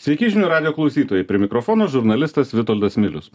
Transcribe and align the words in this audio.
Sveiki 0.00 0.30
žinių 0.32 0.46
radio 0.48 0.70
klausytojai, 0.72 1.26
prie 1.28 1.36
mikrofono 1.42 1.84
žurnalistas 1.92 2.54
Vitoldas 2.56 2.94
Milius. 2.96 3.26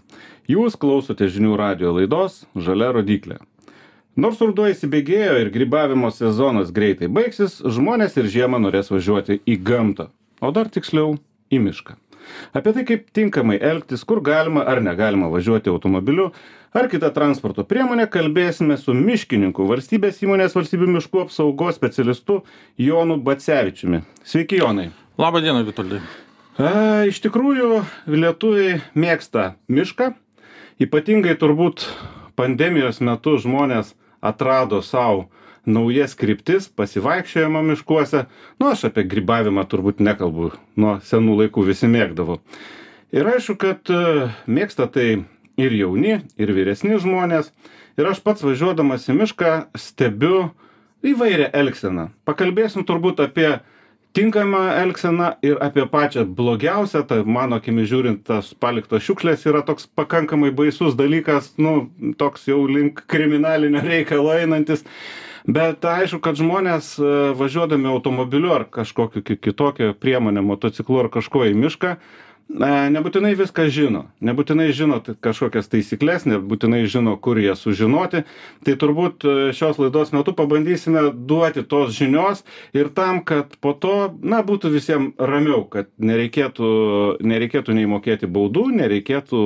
Jūs 0.49 0.73
klausote 0.81 1.27
žinių 1.29 1.59
radio 1.61 1.91
laidos 1.93 2.39
Žalia 2.57 2.87
rodiklė. 2.95 3.37
Nors 4.17 4.41
ruduo 4.41 4.65
įsibėgėjo 4.71 5.35
ir 5.43 5.51
grybavimo 5.53 6.09
sezonas 6.09 6.71
greitai 6.73 7.05
baigsis, 7.05 7.59
žmonės 7.61 8.17
ir 8.17 8.31
žiemą 8.33 8.63
norės 8.63 8.89
važiuoti 8.89 9.43
į 9.45 9.59
gamtą, 9.61 10.07
o 10.41 10.51
dar 10.57 10.73
tiksliau 10.73 11.19
į 11.53 11.61
mišką. 11.67 11.99
Apie 12.57 12.73
tai, 12.73 12.87
kaip 12.89 13.13
tinkamai 13.13 13.61
elgtis, 13.61 14.01
kur 14.01 14.25
galima 14.25 14.65
ar 14.65 14.81
negalima 14.81 15.29
važiuoti 15.29 15.69
automobiliu 15.69 16.31
ar 16.73 16.89
kita 16.89 17.13
transporto 17.13 17.61
priemonė, 17.61 18.09
kalbėsime 18.09 18.81
su 18.81 18.97
miškininku 18.97 19.69
valstybės 19.69 20.25
įmonės 20.25 20.57
valstybių 20.57 20.95
miškų 20.97 21.27
apsaugos 21.27 21.77
specialistu 21.77 22.41
Jonu 22.81 23.21
Bacevičiumi. 23.21 24.01
Sveiki, 24.25 24.63
Jonai. 24.65 24.89
Labą 25.21 25.45
dieną, 25.45 25.61
Vitoldai. 25.69 26.01
A, 26.55 27.03
iš 27.03 27.17
tikrųjų, 27.19 27.81
lietuviai 28.07 28.77
mėgsta 28.95 29.57
mišką. 29.67 30.13
Ypatingai 30.79 31.33
turbūt 31.35 31.83
pandemijos 32.39 33.01
metu 33.03 33.33
žmonės 33.43 33.89
atrado 34.23 34.79
savo 34.79 35.25
naujas 35.67 36.15
kryptis 36.15 36.69
pasivaikščiojimo 36.71 37.59
miškuose. 37.73 38.23
Nu, 38.61 38.69
aš 38.71 38.85
apie 38.87 39.03
grybavimą 39.03 39.65
turbūt 39.67 39.99
nekalbu, 39.99 40.53
nuo 40.79 40.95
senų 41.03 41.41
laikų 41.41 41.67
visi 41.67 41.91
mėgdavo. 41.91 42.39
Ir 43.11 43.27
aišku, 43.35 43.57
kad 43.59 43.91
e, 43.91 44.31
mėgsta 44.47 44.87
tai 44.87 45.09
ir 45.59 45.75
jauni, 45.75 46.21
ir 46.39 46.55
vyresni 46.55 46.95
žmonės. 47.03 47.51
Ir 47.99 48.07
aš 48.07 48.23
pats 48.23 48.47
važiuodamas 48.47 49.09
į 49.11 49.19
mišką 49.19 49.53
stebiu 49.75 50.53
įvairią 51.03 51.51
elgseną. 51.51 52.13
Pakalbėsim 52.23 52.87
turbūt 52.87 53.19
apie 53.27 53.57
tinkamą 54.15 54.63
elgseną 54.79 55.29
ir 55.43 55.59
apie 55.63 55.85
pačią 55.91 56.25
blogiausią, 56.37 57.03
tai 57.09 57.19
mano 57.27 57.59
akimi 57.59 57.83
žiūrint, 57.89 58.23
tas 58.27 58.53
paliktos 58.55 59.03
šiukšlės 59.05 59.45
yra 59.49 59.61
toks 59.67 59.89
pakankamai 59.99 60.53
baisus 60.55 60.95
dalykas, 60.95 61.51
nu, 61.59 61.89
toks 62.19 62.47
jau 62.49 62.61
link 62.69 63.03
kriminalinio 63.11 63.83
reikalo 63.83 64.33
einantis. 64.39 64.85
Bet 65.45 65.85
aišku, 65.85 66.23
kad 66.25 66.39
žmonės 66.39 66.95
e, 66.97 67.09
važiuodami 67.37 67.85
automobiliu 67.91 68.55
ar 68.55 68.63
kažkokiu 68.65 69.21
kitokiu 69.37 69.91
priemonė, 69.93 70.41
motociklu 70.41 71.03
ar 71.03 71.11
kažkuo 71.13 71.43
į 71.51 71.53
mišką, 71.59 71.91
nebūtinai 72.49 73.33
viską 73.37 73.65
žino. 73.73 74.05
Nebūtinai 74.23 74.69
žino 74.75 74.99
kažkokias 75.01 75.69
taisykles 75.71 76.27
nebūtinai 76.29 76.85
žino 76.87 77.15
kur 77.17 77.39
jas 77.41 77.63
sužinoti. 77.65 78.23
Tai 78.65 78.75
turbūt 78.81 79.25
e, 79.25 79.33
šios 79.55 79.79
laidos 79.81 80.13
metu 80.13 80.33
pabandysime 80.37 81.09
duoti 81.13 81.65
tos 81.65 81.95
žinios 81.95 82.43
ir 82.73 82.91
tam 82.93 83.23
kad 83.25 83.57
po 83.61 83.73
to 83.73 84.13
na 84.21 84.43
būtų 84.45 84.71
visiem 84.75 85.09
ramiau 85.17 85.65
kad 85.69 85.89
nereikėtų 85.97 86.69
nereikėtų 87.25 87.75
nei 87.77 87.89
mokėti 87.89 88.29
baudų 88.29 88.69
nereikėtų 88.75 89.41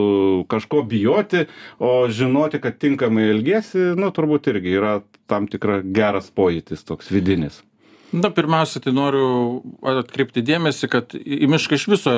kažko 0.51 0.83
bijoti 0.83 1.47
o 1.79 2.07
žinoti 2.11 2.59
kad 2.59 2.79
tinkamai 2.79 3.29
elgiesi 3.31 3.93
nu 3.99 4.11
turbūt 4.11 4.51
irgi 4.53 4.75
yra 4.75 4.99
tam 5.29 5.47
tikra 5.47 5.81
geras 5.83 6.31
pojūtis 6.35 6.85
toks 6.87 7.11
vidinis 7.13 7.63
na 8.11 8.29
pirmiausia 8.29 8.81
tai 8.81 8.93
noriu 8.95 9.61
atkreipti 9.85 10.43
dėmesį 10.45 10.89
kad 10.89 11.13
į 11.13 11.49
mišką 11.51 11.77
iš 11.77 11.87
viso 11.91 12.13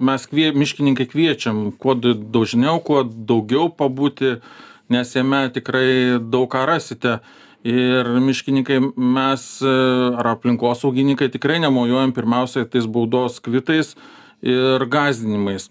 mes 0.00 0.26
kvie 0.28 0.50
miškininkai 0.56 1.06
kviečiam 1.08 1.70
kuo 1.80 1.94
dažniau 1.96 2.80
kuo 2.84 3.02
daugiau 3.04 3.70
pabūti 3.72 4.36
nes 4.90 5.14
jame 5.14 5.46
tikrai 5.54 6.18
daug 6.20 6.50
ką 6.50 6.66
rasite. 6.68 7.20
Ir 7.60 8.06
miškininkai 8.24 8.78
mes 8.96 9.42
ar 9.60 10.28
aplinkosaugininkai 10.30 11.28
tikrai 11.28 11.58
nemojuojam 11.60 12.14
pirmiausiai 12.16 12.64
tais 12.64 12.86
baudos 12.88 13.36
kvitais 13.44 13.92
ir 14.40 14.86
gąsdinimais. 14.88 15.68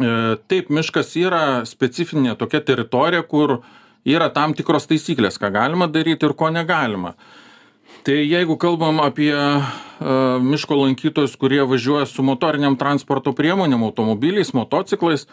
E, 0.00 0.08
taip 0.48 0.70
miškas 0.72 1.12
yra 1.20 1.42
specifinė 1.68 2.32
tokia 2.40 2.62
teritorija 2.64 3.26
kur 3.28 3.58
yra 4.08 4.30
tam 4.32 4.56
tikros 4.56 4.88
taisyklės 4.88 5.36
ką 5.40 5.52
galima 5.52 5.88
daryt 5.92 6.24
ir 6.24 6.32
ko 6.36 6.48
negalima 6.52 7.12
tai 8.06 8.22
jeigu 8.22 8.54
kalbam 8.56 9.00
apie 9.02 9.34
miško 10.46 10.76
lankytojus 10.78 11.34
kurie 11.40 11.64
važiuoja 11.66 12.06
su 12.06 12.22
motorinėm 12.22 12.76
transporto 12.78 13.32
priemonėm 13.34 13.82
automobiliais 13.88 14.52
motociklais 14.54 15.26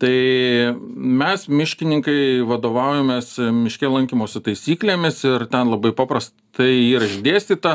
tai 0.00 0.72
mes 0.96 1.46
miškininkai 1.48 2.44
vadovaujamės 2.48 3.34
miške 3.58 3.90
lankymosi 3.92 4.40
taisyklėmis 4.48 5.20
ir 5.28 5.44
ten 5.52 5.68
labai 5.72 5.92
paprastai 5.96 6.70
yra 6.94 7.08
išdėstyta 7.10 7.74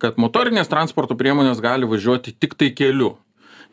kad 0.00 0.20
motorinės 0.22 0.70
transporto 0.70 1.16
priemonės 1.18 1.62
gali 1.64 1.88
važiuoti 1.90 2.36
tiktai 2.38 2.70
keliu 2.76 3.16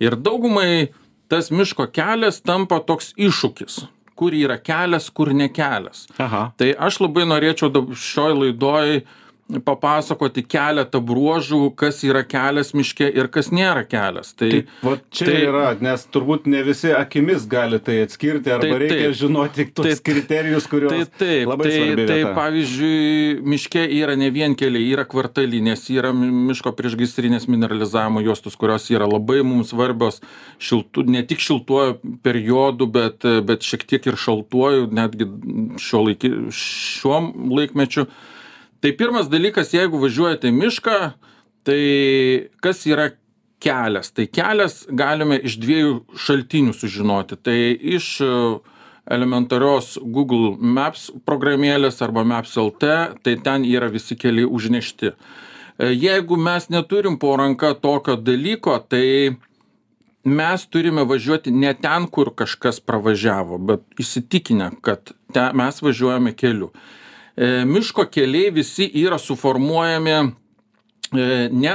ir 0.01 0.17
daugumai 0.17 0.95
tas 1.29 1.51
miško 1.53 1.91
kelias 1.93 2.41
tampa 2.41 2.81
toks 2.81 3.13
iššūkis 3.19 3.83
kur 4.17 4.33
yra 4.33 4.57
kelias 4.57 5.11
kur 5.13 5.29
ne 5.29 5.51
kelias 5.53 6.07
Aha. 6.17 6.51
tai 6.57 6.73
aš 6.73 7.03
labai 7.05 7.29
norėčiau 7.29 7.85
šioj 7.93 8.37
laidoj 8.41 9.01
papasakoti 9.63 10.43
keletą 10.43 10.99
bruožų 11.07 11.59
kas 11.79 12.01
yra 12.03 12.23
kelias 12.27 12.73
miške 12.75 13.07
ir 13.15 13.29
kas 13.31 13.47
nėra 13.55 13.85
kelias 13.87 14.33
tai 14.35 14.49
Taip, 14.51 14.71
va 14.83 14.95
čia 15.15 15.25
tai- 15.29 15.37
yra, 15.47 15.65
nes 15.81 16.03
turbūt 16.11 16.47
ne 16.51 16.61
visi 16.67 16.91
akimis 16.91 17.45
gali 17.47 17.79
tai 17.79 18.01
atskirti, 18.03 18.51
arba 18.51 18.67
Taip, 18.67 18.81
reikia 18.83 19.07
taip. 19.07 19.15
žinoti 19.21 19.65
tos 19.73 19.85
Taip. 19.87 20.03
kriterijus, 20.09 20.67
kuriuos 20.67 20.91
tai 20.91 21.05
taip 21.21 21.47
labai 21.53 21.63
tai 21.69 21.77
svarbi 21.77 22.07
tai 22.07 22.17
vieta. 22.19 22.33
pavyzdžiui 22.35 23.41
miške 23.53 23.85
yra 24.01 24.17
ne 24.19 24.29
vien 24.35 24.55
keliai 24.59 24.91
yra 24.93 25.05
kvartalinės 25.07 25.87
yra 25.95 26.11
mi 26.13 26.27
miško 26.51 26.75
priešgaisrinės 26.75 27.47
mineralizavimo 27.47 28.21
juostos 28.27 28.55
kurios 28.59 28.89
yra 28.91 29.07
labai 29.07 29.39
mums 29.47 29.71
svarbios 29.71 30.19
šiltu 30.59 31.03
ne 31.07 31.23
tik 31.23 31.39
šiltuoju 31.39 31.99
periodu 32.23 32.85
bet 32.91 33.23
bet 33.47 33.61
šiek 33.63 33.87
tiek 33.87 34.05
ir 34.11 34.15
šaltuoju 34.19 34.89
netgi 34.91 35.25
šiuolaiki 35.79 36.33
šiuo 36.51 37.21
laikmečiu 37.55 38.05
tai 38.81 38.93
pirmas 38.97 39.29
dalykas 39.31 39.73
jeigu 39.75 39.99
važiuojate 40.01 40.51
į 40.51 40.57
mišką 40.57 40.97
tai 41.67 41.81
kas 42.63 42.83
yra 42.87 43.11
kelias? 43.63 44.11
Tai 44.15 44.27
kelias 44.29 44.83
galime 44.89 45.39
iš 45.43 45.57
dviejų 45.61 45.93
šaltinių 46.25 46.75
sužinoti. 46.77 47.39
Tai 47.41 47.57
iš 47.97 48.09
elementarios 49.07 49.95
google 50.03 50.55
maps 50.59 51.09
programėlės 51.27 52.01
arba 52.05 52.25
maps 52.27 52.57
lt 52.59 52.93
tai 53.23 53.35
ten 53.43 53.65
yra 53.67 53.89
visi 53.91 54.17
keliai 54.19 54.47
užnešti. 54.47 55.13
Jeigu 55.77 56.37
mes 56.41 56.71
neturim 56.73 57.19
po 57.21 57.35
ranka 57.37 57.75
tokio 57.77 58.17
dalyko 58.17 58.79
tai 58.89 59.37
mes 60.27 60.65
turime 60.67 61.05
važiuoti 61.07 61.53
ne 61.53 61.71
ten 61.77 62.07
kur 62.11 62.33
kažkas 62.35 62.81
pravažiavo 62.83 63.59
bet 63.69 63.83
įsitikinę 64.01 64.71
kad 64.81 65.13
mes 65.53 65.81
važiuojame 65.81 66.33
keliu. 66.35 66.71
e, 66.73 67.06
miško 67.37 68.07
keliai 68.09 68.51
visi 68.51 68.87
yra 68.97 69.19
suformuojami 69.21 70.15
e, 70.17 71.49
ne 71.51 71.73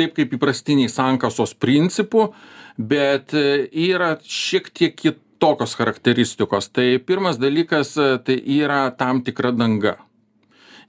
taip 0.00 0.14
kaip 0.16 0.34
įprastiniai 0.36 0.90
sankasos 0.90 1.54
principu, 1.58 2.30
bet 2.78 3.34
e, 3.36 3.66
yra 3.90 4.14
šiek 4.24 4.70
tiek 4.72 4.94
kitokios 4.96 5.76
charakteristikos. 5.78 6.70
Tai 6.72 6.86
pirmas 7.06 7.40
dalykas 7.40 7.96
e, 7.98 8.12
tai 8.24 8.38
yra 8.60 8.86
tam 8.96 9.24
tikra 9.26 9.52
danga. 9.56 9.98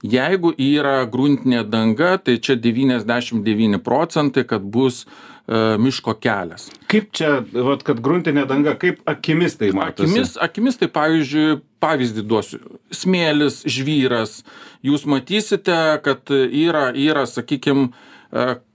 Jeigu 0.02 0.50
yra 0.58 1.02
gruntinė 1.06 1.62
danga, 1.70 2.16
tai 2.18 2.40
čia 2.42 2.56
99 2.58 3.78
procentai, 3.86 4.42
kad 4.50 4.64
bus 4.66 5.04
uh, 5.06 5.76
miško 5.78 6.16
kelias. 6.18 6.70
Kaip 6.90 7.12
čia, 7.14 7.36
vat, 7.54 7.84
kad 7.86 8.00
gruntinė 8.02 8.42
danga, 8.50 8.74
kaip 8.78 9.02
akimis 9.06 9.54
tai 9.60 9.70
matosi? 9.76 10.10
Akimis, 10.10 10.34
akimis 10.42 10.80
tai 10.80 10.88
pavyzdžiui, 10.90 11.60
pavyzdį 11.82 12.24
duosiu. 12.26 12.62
Smėlis, 12.94 13.62
žvyras. 13.70 14.40
Jūs 14.82 15.06
matysite, 15.06 15.78
kad 16.02 16.34
yra, 16.34 16.88
yra 16.98 17.22
sakykime, 17.30 17.92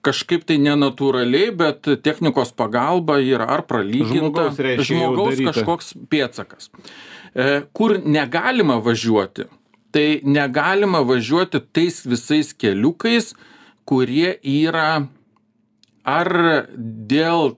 kažkaip 0.05 0.45
tai 0.47 0.59
nenatūraliai, 0.61 1.51
bet 1.57 1.87
technikos 2.05 2.51
pagalba 2.53 3.17
yra 3.19 3.47
ar 3.57 3.63
pralyginta 3.65 4.51
Žmogaus, 4.53 4.85
žmogaus 4.85 5.41
kažkoks 5.49 5.93
pėtsakas. 6.11 6.69
E, 7.33 7.63
Kur 7.73 7.97
negalima 8.05 8.77
važiuoti, 8.83 9.47
tai 9.97 10.19
negalima 10.29 11.01
važiuoti 11.01 11.63
tais 11.73 12.03
visais 12.05 12.51
keliukais, 12.53 13.31
kurie 13.89 14.35
yra 14.45 15.07
ar 16.05 16.29
dėl 17.09 17.55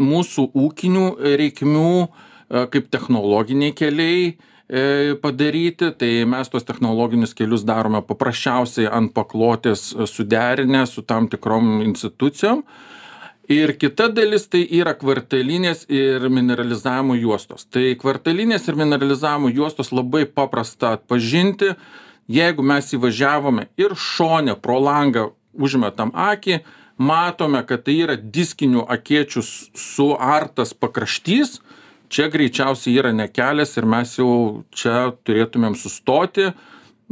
mūsų 0.00 0.46
ūkinių 0.56 1.04
reikmių, 1.42 1.90
e, 2.00 2.64
kaip 2.72 2.88
technologiniai 2.94 3.74
keliai 3.76 4.22
e, 4.30 5.12
padaryti, 5.20 5.92
tai 6.00 6.10
mes 6.24 6.50
tos 6.50 6.64
technologinius 6.64 7.36
kelius 7.36 7.66
darome 7.68 8.00
paprasčiausiai 8.08 8.88
ant 8.88 9.12
paklotės 9.14 9.90
suderinę 10.08 10.86
su 10.88 11.04
tam 11.04 11.28
tikrom 11.28 11.82
institucijom. 11.84 12.64
Ir 13.48 13.74
kita 13.76 14.08
dalis 14.08 14.46
tai 14.48 14.62
yra 14.72 14.94
kvartalinės 14.96 15.84
ir 15.92 16.22
mineralizavimo 16.32 17.16
juostos. 17.18 17.66
Tai 17.68 17.90
kvartalinės 18.00 18.70
ir 18.70 18.78
mineralizavimo 18.80 19.50
juostos 19.52 19.92
labai 19.92 20.24
paprasta 20.24 20.94
atpažinti. 20.96 21.74
Jeigu 22.32 22.64
mes 22.64 22.88
įvažiavome 22.96 23.66
ir 23.76 23.92
šonę 23.92 24.56
pro 24.64 24.78
langą 24.80 25.26
užmetam 25.52 26.14
akį, 26.16 26.62
matome, 26.96 27.60
kad 27.68 27.84
tai 27.84 27.98
yra 28.06 28.16
diskinių 28.16 28.86
akėčių 28.88 29.42
suartas 29.76 30.72
pakraštys, 30.72 31.58
čia 32.08 32.30
greičiausiai 32.32 32.96
yra 32.96 33.12
ne 33.12 33.28
kelias 33.28 33.76
ir 33.76 33.84
mes 33.84 34.16
jau 34.16 34.64
čia 34.72 35.10
turėtumėm 35.26 35.76
sustoti, 35.76 36.54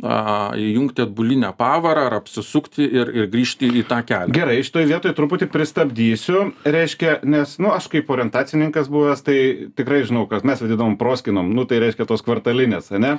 a, 0.01 0.53
įjungti 0.59 1.05
atbulinę 1.05 1.53
pavarą 1.59 2.07
ar 2.09 2.17
apsisukti 2.21 2.85
ir, 2.87 3.11
ir 3.13 3.29
grįžti 3.33 3.71
į 3.81 3.85
tą 3.91 4.01
kelią. 4.09 4.35
Gerai, 4.35 4.61
šitoje 4.65 4.89
vietoje 4.91 5.17
truputį 5.19 5.49
pristabdysiu, 5.53 6.45
reiškia, 6.65 7.19
nes, 7.29 7.57
nu, 7.63 7.73
aš 7.75 7.91
kaip 7.93 8.11
orientacininkas 8.13 8.91
buvęs, 8.93 9.25
tai 9.27 9.39
tikrai 9.79 10.03
žinau, 10.09 10.25
kas 10.31 10.47
mes 10.49 10.63
vadinam 10.65 10.97
proskinom, 11.01 11.53
nu, 11.57 11.67
tai 11.69 11.83
reiškia 11.85 12.09
tos 12.09 12.25
kvartalinės, 12.25 12.93
ne? 13.03 13.19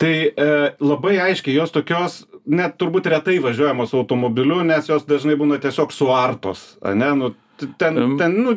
Tai 0.00 0.14
e, 0.26 0.46
labai 0.82 1.18
aiškiai 1.22 1.54
jos 1.54 1.70
tokios, 1.74 2.24
net 2.50 2.74
turbūt 2.80 3.06
retai 3.12 3.38
važiuojamos 3.42 3.94
automobiliu, 3.94 4.64
nes 4.66 4.88
jos 4.90 5.06
dažnai 5.06 5.36
būna 5.38 5.60
tiesiog 5.62 5.94
suartos, 5.94 6.74
ne? 6.82 7.10
Nu, 7.18 7.30
ten, 7.78 8.16
ten, 8.18 8.34
nu, 8.42 8.54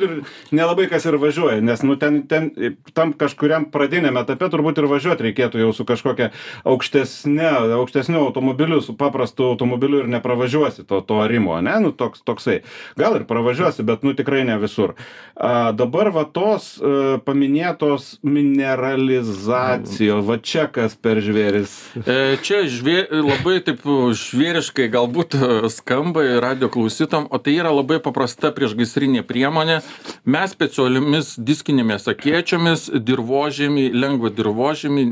nelabai 0.52 0.88
kas 0.90 1.06
ir 1.06 1.18
važiuoja, 1.22 1.62
nes, 1.62 1.84
nu, 1.86 1.96
ten, 2.00 2.24
ten, 2.28 2.50
tam 2.98 3.14
kažkuriam 3.18 3.68
pradiniam 3.72 4.18
etape 4.22 4.50
turbūt 4.52 4.82
ir 4.82 4.88
važiuoti 4.90 5.28
reikėtų 5.28 5.62
jau 5.62 5.72
su 5.76 5.86
kažkokia 5.88 6.32
aukštesne, 6.68 7.50
aukštesniu 7.78 8.24
automobiliu, 8.26 8.82
su 8.82 8.96
paprastu 8.98 9.52
automobiliu 9.52 10.02
ir 10.04 10.10
nepravažiuosi 10.12 10.88
to, 10.88 11.02
to 11.06 11.22
arimo, 11.22 11.60
ne, 11.62 11.78
nu, 11.84 11.94
toks, 11.96 12.24
toksai. 12.28 12.62
Gal 13.00 13.20
ir 13.20 13.28
pravažiuosi, 13.30 13.86
bet, 13.88 14.06
nu, 14.08 14.16
tikrai 14.18 14.44
ne 14.48 14.58
visur. 14.62 14.96
A, 15.36 15.72
dabar 15.78 16.10
va 16.16 16.26
tos 16.26 16.74
e, 16.82 17.20
paminėtos 17.28 18.16
mineralizacijos, 18.26 20.26
va 20.26 20.40
čia 20.42 20.66
kas 20.74 20.98
per 20.98 21.22
žvėris. 21.22 21.78
E, 22.02 22.38
Čia 22.42 22.64
žvė, 22.72 22.98
labai 23.12 23.60
taip 23.66 23.86
žvėriškai 23.86 24.90
galbūt 24.94 25.38
e, 25.38 25.70
skamba 25.74 26.26
ir 26.26 26.42
radio 26.42 26.72
klausytom, 26.74 27.30
o 27.30 27.42
tai 27.42 27.58
yra 27.60 27.74
labai 27.76 28.00
paprasta 28.04 28.52
priešgaisrinė 28.56 28.87
priemonė. 29.28 29.82
Mes 30.26 30.52
specialiomis 30.52 31.36
diskinėmis 31.40 32.08
akėčiomis 32.08 32.88
dirbožėmį, 33.08 33.92
lengvą 33.94 34.32
dirbožėmį 34.38 35.06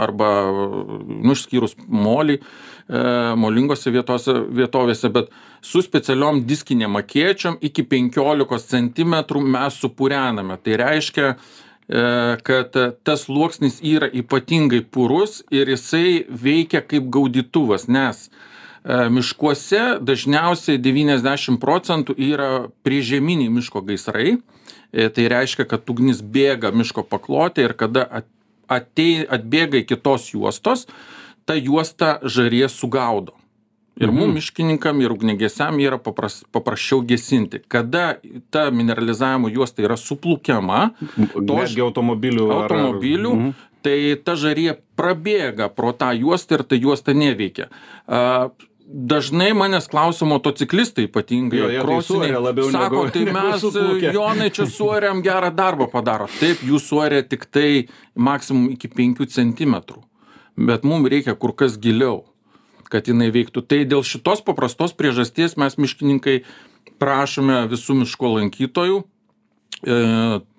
arba, 0.00 0.30
nu, 1.06 1.32
išskyrus 1.32 1.76
molį, 1.86 2.40
e, 2.40 3.02
molingose 3.36 3.90
vietose, 3.90 4.32
vietovėse, 4.50 5.10
bet 5.12 5.30
su 5.60 5.82
specialiom 5.82 6.44
diskinėm 6.46 6.96
akėčiom 6.96 7.58
iki 7.60 7.82
15 7.82 8.60
cm 8.70 9.16
mes 9.46 9.80
supūrename. 9.80 10.58
Tai 10.62 10.76
reiškia, 10.84 11.34
e, 11.34 12.36
kad 12.42 12.78
tas 13.04 13.26
sluoksnis 13.26 13.80
yra 13.82 14.08
ypatingai 14.08 14.84
purus 14.84 15.42
ir 15.50 15.68
jisai 15.68 16.24
veikia 16.28 16.80
kaip 16.80 17.10
gaudytuvas, 17.10 17.88
nes 17.88 18.28
e, 18.28 18.49
miškuose 18.84 19.98
dažniausiai 20.00 20.78
90 20.80 21.58
procentų 21.60 22.14
yra 22.16 22.68
priežeminiai 22.84 23.50
miško 23.52 23.82
gaisrai. 23.84 24.38
E, 24.92 25.08
Tai 25.08 25.28
reiškia, 25.28 25.64
kad 25.68 25.84
ugnis 25.90 26.22
bėga 26.22 26.72
miško 26.74 27.04
paklotė 27.06 27.68
ir 27.68 27.72
kada 27.78 28.06
at- 28.10 28.26
atei, 28.68 29.26
atbėga 29.26 29.78
iki 29.84 29.96
tos 29.96 30.30
juostos, 30.32 30.86
ta 31.46 31.54
juosta 31.54 32.18
žarė 32.22 32.68
sugaudo. 32.68 33.34
Ir 34.00 34.08
mums 34.10 34.32
miškininkam 34.38 35.00
ir 35.02 35.12
ugnegesiam 35.12 35.76
yra 35.82 35.98
papras, 35.98 36.40
paprasčiau 36.52 37.02
gesinti. 37.04 37.58
Kada 37.68 38.16
ta 38.50 38.70
mineralizavimo 38.70 39.50
juosta 39.52 39.82
yra 39.82 39.96
suplūkiama, 40.00 40.94
Netgi 41.36 41.80
automobilių. 41.84 42.46
ar- 42.50 42.64
ar- 42.64 42.70
automobilių, 42.78 43.32
Mhm. 43.36 43.54
tai 43.82 44.16
ta 44.24 44.32
žarė 44.34 44.76
prabėga 44.96 45.68
pro 45.68 45.92
tą 45.92 46.14
juostą 46.16 46.52
ir 46.58 46.62
ta 46.64 46.76
juosta 46.76 47.12
neveikia. 47.12 47.68
A, 48.08 48.48
Dažnai 48.90 49.52
manęs 49.54 49.86
klausia 49.86 50.26
motociklistai 50.26 51.04
ypatingai. 51.06 51.58
Jo, 51.60 51.68
jie 51.70 51.76
tai 51.78 51.84
krosiniai. 51.86 52.06
suaria 52.26 52.40
labiau 52.42 52.70
Sako, 52.72 53.04
negu- 53.04 53.12
tai 53.14 53.20
negu 53.28 53.36
mes, 53.38 53.60
suplūkę." 53.62 54.12
Jonai, 54.16 54.48
čia 54.50 54.66
suariam 54.66 55.20
gerą 55.22 55.50
darbą 55.54 55.86
padaro. 55.92 56.26
Taip, 56.40 56.64
jūs 56.66 56.88
suarė 56.90 57.20
tik 57.28 57.46
tai 57.54 57.86
maksimum 58.18 58.66
iki 58.74 58.88
5 58.90 59.22
cm. 59.30 59.76
Bet 60.58 60.82
mums 60.82 61.06
reikia 61.08 61.36
kur 61.38 61.54
kas 61.54 61.78
giliau, 61.78 62.24
kad 62.90 63.06
jinai 63.06 63.30
veiktų. 63.30 63.62
Tai 63.62 63.84
dėl 63.86 64.02
šitos 64.02 64.42
paprastos 64.42 64.92
priežasties 64.92 65.54
mes 65.56 65.78
miškininkai 65.78 66.40
prašome 66.98 67.62
visų 67.70 67.94
miško 68.02 68.34
lankytojų 68.40 69.04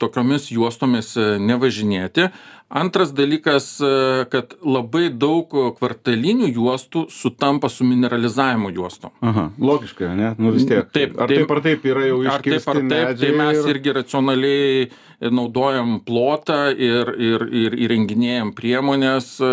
tokiomis 0.02 0.50
juostomis 0.52 1.14
e, 1.18 1.36
nevažinėti. 1.40 2.30
Antras 2.72 3.10
dalykas, 3.12 3.66
e, 3.84 3.92
kad 4.32 4.54
labai 4.64 5.10
daug 5.12 5.52
kvartalinių 5.78 6.48
juostų 6.56 7.04
sutampa 7.12 7.68
su 7.70 7.84
mineralizavimo 7.84 8.72
juostom. 8.72 9.12
Aha, 9.22 9.50
logiškai, 9.60 10.14
ne? 10.16 10.30
Nu 10.40 10.54
vis 10.56 10.66
tiek. 10.70 10.88
Taip, 10.96 11.18
ar 11.20 11.28
taip. 11.28 11.44
taip 11.44 11.52
ar 11.58 11.62
taip 11.66 11.86
yra 11.92 12.06
jau 12.08 12.22
Ar 12.32 12.40
taip 12.40 12.56
iškirsti 12.62 12.72
ar 12.72 12.82
taip, 12.94 13.20
tai 13.20 13.32
mes 13.42 13.60
ir- 13.60 13.74
irgi 13.76 13.96
racionaliai 14.00 14.90
naudojam 15.22 16.00
plotą 16.02 16.72
ir, 16.74 17.12
ir, 17.22 17.44
ir 17.66 17.76
įrenginėjam 17.86 18.56
priemonės 18.58 19.36
e, 19.44 19.52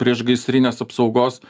priešgaisrinės 0.00 0.80
apsaugos. 0.82 1.40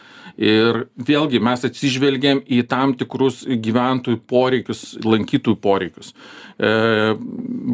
Ir 0.40 0.84
vėlgi 0.98 1.38
mes 1.42 1.62
atsižvelgiam 1.68 2.40
į 2.42 2.64
tam 2.66 2.96
tikrus 2.98 3.44
gyventojų 3.46 4.18
poreikius, 4.26 4.96
lankytojų 5.04 5.60
poreikius. 5.62 6.10
E, 6.58 7.14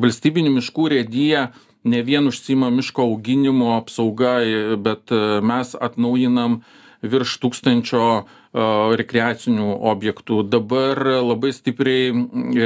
valstybinių 0.05 0.53
miškų 0.59 0.91
rėdyje 0.95 1.47
ne 1.85 2.03
vien 2.05 2.29
užsima 2.29 2.69
miško 2.75 3.07
auginimo 3.09 3.73
apsauga, 3.79 4.41
e, 4.45 4.77
bet 4.77 5.13
e, 5.13 5.41
mes 5.41 5.73
atnaujinam 5.81 6.61
virš 7.01 7.39
tūkstančio 7.41 8.05
e, 8.21 8.40
rekreacinių 8.53 9.77
objektų. 9.93 10.43
Dabar 10.51 10.99
labai 11.23 11.53
stipriai 11.55 12.11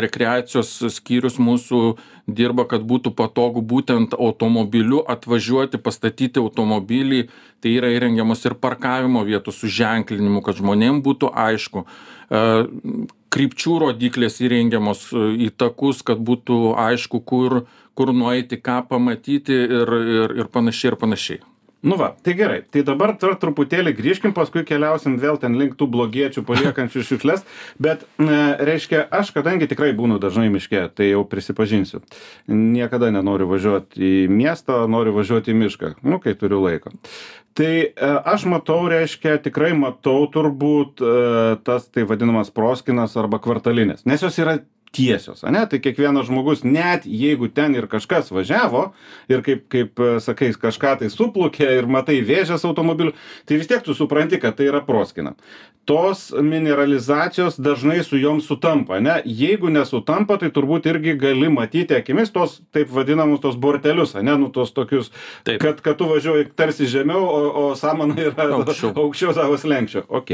rekreacijos 0.01 0.79
skyrius 0.97 1.37
mūsų 1.37 1.81
dirba, 2.27 2.65
kad 2.65 2.87
būtų 2.89 3.13
patogu 3.13 3.61
būtent 3.61 4.17
automobiliu 4.17 5.03
atvažiuoti, 5.05 5.79
pastatyti 5.79 6.41
automobilį. 6.41 7.29
Tai 7.61 7.77
yra 7.77 7.93
įrengiamos 7.93 8.45
ir 8.45 8.57
parkavimo 8.57 9.25
vietos 9.29 9.61
su 9.61 9.69
ženklinimu, 9.69 10.41
kad 10.45 10.57
žmonėm 10.57 11.03
būtų 11.05 11.33
aišku. 11.33 11.85
Krypčių 13.35 13.79
rodiklės 13.83 14.41
įrengiamos 14.41 15.11
į 15.13 15.51
takus, 15.53 16.01
kad 16.07 16.17
būtų 16.17 16.79
aišku, 16.81 17.21
kur, 17.21 17.65
kur 17.93 18.13
nueiti, 18.17 18.57
ką 18.57 18.87
pamatyti 18.89 19.67
ir, 19.69 19.99
ir, 20.21 20.39
ir 20.45 20.49
panašiai 20.49 20.95
ir 20.95 20.97
panašiai. 21.01 21.45
Nu 21.85 21.99
va, 22.01 22.15
tai 22.23 22.33
gerai. 22.35 22.63
Tai 22.73 22.81
dabar 22.89 23.13
dar 23.21 23.35
truputėlį 23.37 23.93
grįžkim, 23.99 24.33
paskui 24.33 24.63
keliausim 24.65 25.19
vėl 25.21 25.37
ten 25.41 25.59
link 25.61 25.75
tų 25.77 25.91
blogiečių 25.93 26.41
paliekančių 26.49 27.03
šiukšlės. 27.11 27.45
Bet, 27.77 28.07
e, 28.17 28.39
reiškia, 28.65 29.03
aš 29.13 29.35
kadangi 29.37 29.69
tikrai 29.69 29.91
būnu 29.99 30.17
dažnai 30.23 30.49
miške, 30.55 30.87
tai 30.97 31.11
jau 31.11 31.27
prisipažinsiu. 31.29 32.01
Niekada 32.49 33.13
nenoriu 33.13 33.51
važiuoti 33.53 34.01
į 34.01 34.13
miestą, 34.33 34.87
noriu 34.89 35.13
važiuoti 35.19 35.53
į 35.53 35.59
mišką, 35.61 35.95
nu, 36.09 36.23
kai 36.25 36.33
turiu 36.41 36.63
laiko. 36.65 36.95
Tai 37.55 37.73
e, 37.85 38.13
aš 38.33 38.49
matau, 38.49 38.81
reiškia, 38.89 39.37
tikrai 39.45 39.75
matau 39.77 40.25
turbūt 40.33 41.05
e, 41.05 41.17
tas 41.69 41.85
tai 41.93 42.09
vadinamas 42.09 42.49
proskinas 42.49 43.13
arba 43.21 43.39
kvartalinės, 43.45 44.09
nes 44.09 44.25
jos 44.25 44.41
yra 44.41 44.57
tiesios, 44.95 45.43
ane? 45.45 45.65
Tai 45.71 45.81
kiekvienas 45.83 46.29
žmogus, 46.31 46.63
net 46.65 47.05
jeigu 47.09 47.49
ten 47.53 47.75
ir 47.75 47.89
kažkas 47.91 48.31
važiavo 48.35 48.87
ir 49.33 49.43
kaip, 49.47 49.67
kaip 49.73 50.01
e, 50.01 50.11
sakai, 50.25 50.53
kažką 50.55 50.95
tai 51.03 51.11
suplukė 51.13 51.69
ir 51.81 51.91
matai 51.91 52.21
vėžės 52.25 52.65
automobilių, 52.69 53.13
tai 53.49 53.59
vis 53.61 53.71
tiek 53.71 53.83
tu 53.85 53.95
supranti, 53.99 54.39
kad 54.43 54.57
tai 54.59 54.71
yra 54.71 54.81
proskina. 54.87 55.35
Tos 55.85 56.31
mineralizacijos 56.41 57.59
dažnai 57.61 57.99
su 58.05 58.17
jom 58.17 58.39
sutampa, 58.41 59.01
ne? 59.05 59.19
Jeigu 59.29 59.69
nesutampa, 59.69 60.39
tai 60.41 60.49
turbūt 60.55 60.87
irgi 60.89 61.13
gali 61.21 61.51
matyti 61.53 61.97
akimis 61.99 62.33
tos, 62.33 62.61
taip 62.73 62.89
vadinamus, 62.95 63.43
tos 63.43 63.59
bortelius, 63.61 64.15
ne? 64.17 64.37
Nu, 64.41 64.49
tos 64.55 64.73
tokius, 64.73 65.11
Taip. 65.45 65.61
kad, 65.61 65.83
kad 65.85 65.99
tu 66.01 66.09
važiuoji 66.09 66.49
tarsi 66.57 66.89
žemiau, 66.89 67.21
o, 67.27 67.43
o 67.67 67.75
samana 67.77 68.17
yra 68.17 68.49
Aukščiau. 68.57 68.95
aukščiau 68.97 69.35
savo 69.37 69.59
slenkščio. 69.61 70.07
Ok. 70.09 70.33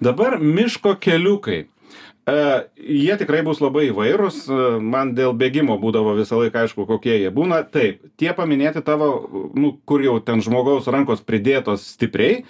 Dabar 0.00 0.38
miško 0.40 0.94
keliukai. 1.00 1.66
E, 2.28 2.64
jie 2.76 3.16
tikrai 3.20 3.40
bus 3.46 3.62
labai 3.64 3.86
įvairūs. 3.88 4.40
E, 4.46 4.64
Man 4.80 5.14
dėl 5.16 5.32
bėgimo 5.36 5.78
būdavo 5.80 6.14
visą 6.18 6.40
laiką 6.40 6.64
aišku, 6.64 6.86
kokie 6.88 7.16
jie 7.16 7.30
būna. 7.34 7.62
Taip, 7.72 8.02
tie 8.20 8.34
paminėti 8.36 8.82
tavo, 8.84 9.10
nu, 9.56 9.74
kur 9.88 10.04
jau 10.04 10.18
ten 10.24 10.44
žmogaus 10.44 10.90
rankos 10.92 11.24
pridėtos 11.26 11.86
stipriai, 11.96 12.44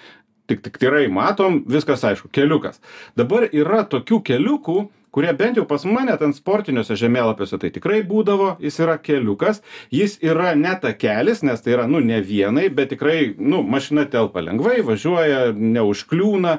tik, 0.50 0.65
tik 0.65 0.81
tikrai 0.81 1.07
matom, 1.12 1.62
viskas 1.71 2.05
aišku, 2.07 2.33
keliukas. 2.35 2.83
Dabar 3.19 3.47
yra 3.47 3.85
tokių 3.87 4.21
keliukų, 4.27 4.79
kurie 5.15 5.33
bent 5.39 5.59
jau 5.59 5.67
pas 5.71 5.85
mane 5.87 6.15
ten 6.19 6.35
sportiniuose 6.35 6.97
žemėlapiuose 6.99 7.59
tai 7.62 7.71
tikrai 7.75 8.03
būdavo, 8.07 8.57
jis 8.62 8.79
yra 8.83 8.97
keliukas, 9.03 9.62
jis 9.95 10.19
yra 10.23 10.55
ne 10.59 10.75
takelis, 10.83 11.45
nes 11.47 11.62
tai 11.62 11.77
yra, 11.77 11.87
nu, 11.91 12.03
ne 12.03 12.21
vienai, 12.23 12.69
bet 12.75 12.93
tikrai, 12.95 13.35
nu, 13.39 13.62
mašina 13.67 14.07
telpa 14.11 14.43
lengvai, 14.47 14.81
važiuoja, 14.87 15.50
neužkliūna. 15.55 16.59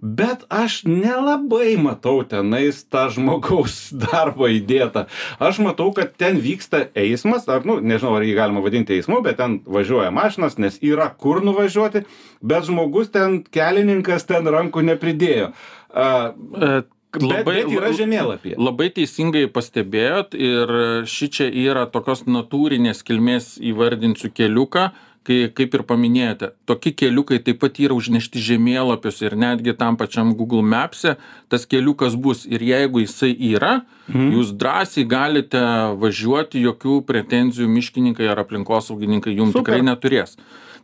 Bet 0.00 0.46
aš 0.48 0.78
nelabai 0.88 1.74
matau 1.76 2.22
tenais 2.24 2.78
tą 2.88 3.08
žmogaus 3.12 3.90
darbą 4.04 4.48
įdėtą. 4.56 5.06
Aš 5.38 5.58
matau, 5.64 5.90
kad 5.96 6.14
ten 6.16 6.38
vyksta 6.40 6.86
eismas, 6.96 7.44
ar, 7.52 7.66
nu, 7.68 7.80
nežinau, 7.84 8.14
ar 8.16 8.24
jį 8.24 8.36
galima 8.38 8.62
vadinti 8.64 8.96
eismu, 8.96 9.20
bet 9.26 9.36
ten 9.42 9.58
važiuoja 9.68 10.08
mašinas, 10.14 10.56
nes 10.56 10.78
yra 10.80 11.10
kur 11.12 11.42
nuvažiuoti, 11.44 12.06
bet 12.40 12.64
žmogus 12.70 13.12
ten, 13.12 13.42
kelininkas 13.44 14.24
ten 14.28 14.48
rankų 14.48 14.86
nepridėjo. 14.88 15.52
A, 15.92 16.08
E, 16.30 16.82
bet, 17.12 17.22
Labai- 17.26 17.54
bet 17.64 17.72
yra 17.74 17.88
žemėlapyje. 17.92 18.54
Labai 18.56 18.86
teisingai 18.94 19.48
pastebėjot 19.50 20.36
ir 20.38 20.70
ši 21.10 21.28
čia 21.34 21.48
yra 21.50 21.82
tokios 21.90 22.22
natūrinės 22.30 23.02
kilmės 23.02 23.56
įvardinsiu 23.58 24.30
keliuką, 24.30 24.92
kai, 25.30 25.38
kaip 25.54 25.74
ir 25.76 25.84
paminėjote, 25.86 26.50
tokie 26.68 26.92
keliukai 26.96 27.38
taip 27.44 27.60
pat 27.62 27.78
yra 27.82 27.96
užnešti 27.96 28.42
žemėlapius 28.42 29.20
ir 29.22 29.36
netgi 29.38 29.74
tam 29.78 29.98
pačiam 30.00 30.32
Google 30.38 30.64
Maps'e 30.66 31.16
tas 31.52 31.66
keliukas 31.70 32.16
bus 32.18 32.42
ir 32.48 32.62
jeigu 32.64 33.04
jisai 33.04 33.30
yra, 33.52 33.80
mhm. 34.08 34.32
jūs 34.36 34.54
drąsiai 34.58 35.06
galite 35.10 35.62
važiuoti, 36.00 36.64
jokių 36.66 37.00
pretenzijų 37.06 37.70
miškininkai 37.70 38.26
ar 38.32 38.42
aplinkosaugininkai 38.44 39.36
jums 39.36 39.54
Super. 39.54 39.78
tikrai 39.78 39.86
neturės. 39.86 40.36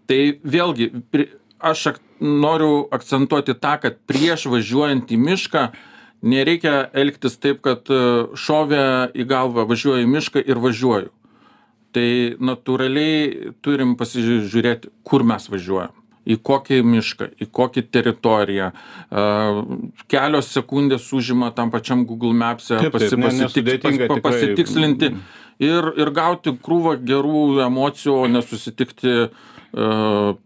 Tai 0.06 0.20
vėlgi, 0.46 0.92
aš 1.58 1.86
ak 1.92 2.00
noriu 2.22 2.86
akcentuoti 2.94 3.56
tą, 3.58 3.76
kad 3.82 3.98
prieš 4.06 4.46
važiuojant 4.52 5.10
į 5.10 5.18
mišką 5.20 5.66
nereikia 6.26 6.86
elgtis 6.96 7.36
taip, 7.42 7.60
kad 7.66 7.90
e, 7.90 8.00
šovė 8.38 8.86
į 9.18 9.26
galvą, 9.28 9.66
važiuoju 9.68 10.06
į 10.06 10.10
mišką 10.14 10.42
ir 10.46 10.62
važiuoju. 10.62 11.10
Tai 11.96 12.08
natūraliai 12.44 13.54
turim 13.64 13.94
pasižiūrėti, 13.96 14.90
kur 15.06 15.24
mes 15.24 15.48
važiuojam. 15.48 15.94
Į 16.26 16.36
kokį 16.42 16.80
mišką, 16.82 17.28
į 17.38 17.46
kokią 17.54 17.84
teritoriją. 17.94 18.72
Kelios 20.10 20.50
sekundės 20.52 21.06
užima 21.14 21.52
tam 21.54 21.70
pačiam 21.72 22.02
Google 22.04 22.34
Maps'e 22.34 22.80
pasitiks, 22.90 24.00
pasitikslinti 24.24 25.12
ir, 25.62 25.92
ir 25.94 26.10
gauti 26.12 26.56
krūvą 26.66 26.96
gerų 27.06 27.44
emocijų, 27.68 28.16
o 28.24 28.26
nesusitikti 28.34 29.14
uh, 29.28 29.38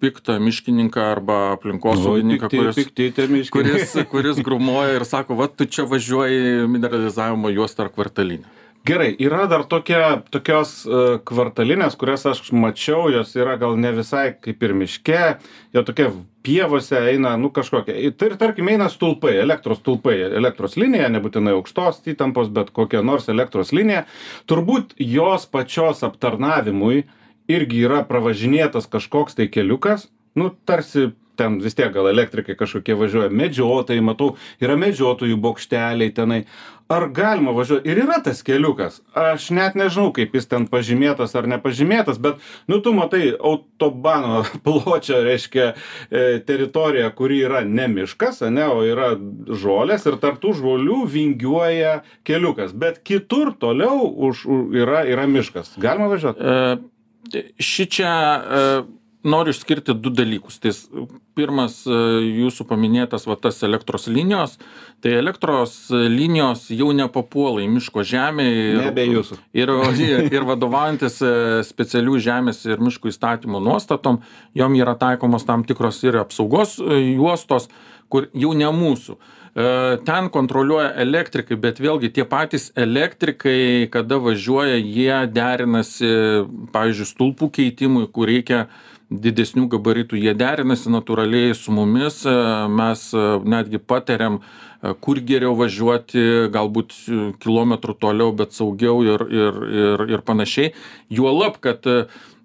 piktą 0.00 0.38
miškininką 0.42 1.00
arba 1.00 1.40
aplinkosaugininką, 1.56 2.48
kuris, 2.50 3.50
kuris, 3.50 3.92
kuris 4.10 4.40
grumuoja 4.42 4.96
ir 4.98 5.04
sako, 5.06 5.36
va, 5.38 5.46
tu 5.48 5.66
čia 5.70 5.84
važiuoji 5.88 6.66
mineralizavimo 6.70 7.52
juostą 7.54 7.86
ar 7.86 7.92
kvartalinę. 7.94 8.59
Gerai, 8.86 9.10
yra 9.20 9.44
dar 9.44 9.66
tokia, 9.68 10.22
tokios 10.32 10.70
uh, 10.88 11.18
kvartalinės, 11.28 11.98
kurias 12.00 12.22
aš 12.30 12.46
mačiau, 12.56 13.10
jos 13.12 13.34
yra 13.36 13.58
gal 13.60 13.76
ne 13.76 13.90
visai 13.92 14.30
kaip 14.40 14.64
ir 14.64 14.72
miške, 14.72 15.18
jo 15.76 15.82
tokia 15.84 16.06
pievose 16.46 16.96
eina, 17.10 17.34
nu 17.36 17.50
kažkokia. 17.52 17.92
Ir 18.00 18.36
tarkim 18.40 18.70
eina 18.72 18.88
stulpai, 18.88 19.34
elektros 19.42 19.82
stulpai, 19.82 20.16
elektros 20.40 20.78
linija, 20.80 21.10
nebūtinai 21.12 21.52
aukštos 21.58 22.00
įtampos, 22.08 22.48
bet 22.56 22.72
kokia 22.72 23.04
nors 23.04 23.28
elektros 23.28 23.74
linija. 23.76 24.06
Turbūt 24.48 24.96
jos 25.04 25.44
pačios 25.52 26.00
aptarnavimui 26.08 27.04
irgi 27.52 27.84
yra 27.84 28.00
pravažinėtas 28.08 28.88
kažkoks 28.88 29.36
tai 29.36 29.50
keliukas, 29.52 30.08
nu 30.40 30.54
tarsi 30.64 31.10
ten 31.40 31.60
vis 31.64 31.76
tiek 31.78 31.92
gal 31.94 32.10
elektrikai 32.12 32.58
kažkokie 32.58 32.98
važiuoja, 33.00 33.32
medžiotojai, 33.32 34.04
matau, 34.04 34.34
yra 34.62 34.76
medžiotojų 34.80 35.40
bokšteliai 35.40 36.12
tenai. 36.16 36.44
Ar 36.90 37.04
galima 37.14 37.52
važiuoti? 37.54 37.86
Ir 37.86 38.00
yra 38.02 38.16
tas 38.24 38.40
keliukas. 38.42 38.96
Aš 39.14 39.52
net 39.54 39.76
nežinau, 39.78 40.08
kaip 40.14 40.32
jis 40.34 40.48
ten 40.50 40.64
pažymėtas 40.66 41.36
ar 41.38 41.46
nepažymėtas, 41.52 42.18
bet, 42.18 42.40
nu, 42.66 42.80
tu 42.82 42.90
matai 42.96 43.28
autobano 43.30 44.42
pločio, 44.66 45.20
reiškia, 45.22 45.68
e, 46.10 46.24
teritoriją, 46.46 47.12
kuri 47.14 47.44
yra 47.46 47.62
ne 47.62 47.86
miškas, 47.94 48.42
ne, 48.50 48.66
o 48.66 48.82
yra 48.82 49.12
žolės 49.46 50.08
ir 50.10 50.18
tarptų 50.18 50.56
žolių 50.64 51.04
vingiuoja 51.14 52.00
keliukas. 52.26 52.74
Bet 52.74 52.98
kitur 53.06 53.54
toliau 53.54 54.10
už, 54.30 54.42
yra, 54.82 55.04
yra 55.06 55.30
miškas. 55.30 55.76
Galima 55.78 56.10
važiuoti? 56.10 56.42
E, 56.42 57.44
ši 57.62 57.86
čia 57.86 58.10
e, 58.10 58.66
noriu 59.24 59.52
išskirti 59.52 59.94
du 60.00 60.10
dalykus. 60.10 60.58
Tai 60.62 60.70
s- 60.72 60.86
pirmas 61.36 61.80
e, 61.86 61.90
jūsų 62.42 62.66
paminėtas 62.68 63.26
va 63.28 63.36
tas 63.40 63.58
elektros 63.66 64.06
linijos, 64.08 64.58
tai 65.00 65.14
elektros 65.18 65.74
linijos 65.90 66.66
jau 66.72 66.90
nepapuola 66.96 67.62
į 67.64 67.68
miško 67.74 68.04
žemę 68.04 68.46
ir, 68.50 68.80
Nebe 68.86 69.04
jūsų. 69.08 69.38
ir, 69.56 69.72
ir 70.32 70.46
vadovaujantis 70.48 71.20
e, 71.24 71.32
specialių 71.68 72.18
žemės 72.20 72.64
ir 72.68 72.80
miškų 72.80 73.12
įstatymų 73.12 73.60
nuostatom, 73.64 74.20
jom 74.56 74.78
yra 74.80 74.96
taikomos 75.00 75.44
tam 75.48 75.64
tikros 75.68 76.02
ir 76.04 76.20
apsaugos 76.22 76.78
e, 76.80 77.00
juostos, 77.16 77.68
kur 78.10 78.28
jau 78.34 78.54
ne 78.56 78.68
mūsų. 78.74 79.18
Ten 80.06 80.28
kontroliuoja 80.30 80.92
elektrikai, 81.02 81.56
bet 81.58 81.80
vėlgi 81.82 82.12
tie 82.14 82.22
patys 82.22 82.68
elektrikai, 82.78 83.88
kada 83.90 84.20
važiuoja, 84.22 84.76
jie 84.78 85.16
derinasi, 85.34 86.10
pavyzdžiui, 86.70 87.08
stulpų 87.10 87.48
keitimui, 87.56 88.04
kur 88.14 88.30
reikia 88.30 88.60
didesnių 89.10 89.66
gabaritų, 89.70 90.18
jie 90.22 90.34
derinasi 90.38 90.90
natūraliai 90.92 91.54
su 91.58 91.74
mumis, 91.74 92.22
e, 92.24 92.34
mes 92.70 93.08
e, 93.12 93.22
netgi 93.42 93.80
patariam, 93.82 94.38
e, 94.38 94.94
kur 95.02 95.18
geriau 95.26 95.56
važiuoti, 95.58 96.50
galbūt 96.54 96.94
kilometrų 97.42 97.96
toliau, 97.98 98.30
bet 98.36 98.54
saugiau 98.54 99.02
ir, 99.02 99.26
ir, 99.26 99.62
ir, 99.82 100.04
ir 100.14 100.22
panašiai. 100.26 100.74
Juolab, 101.10 101.58
kad 101.62 101.86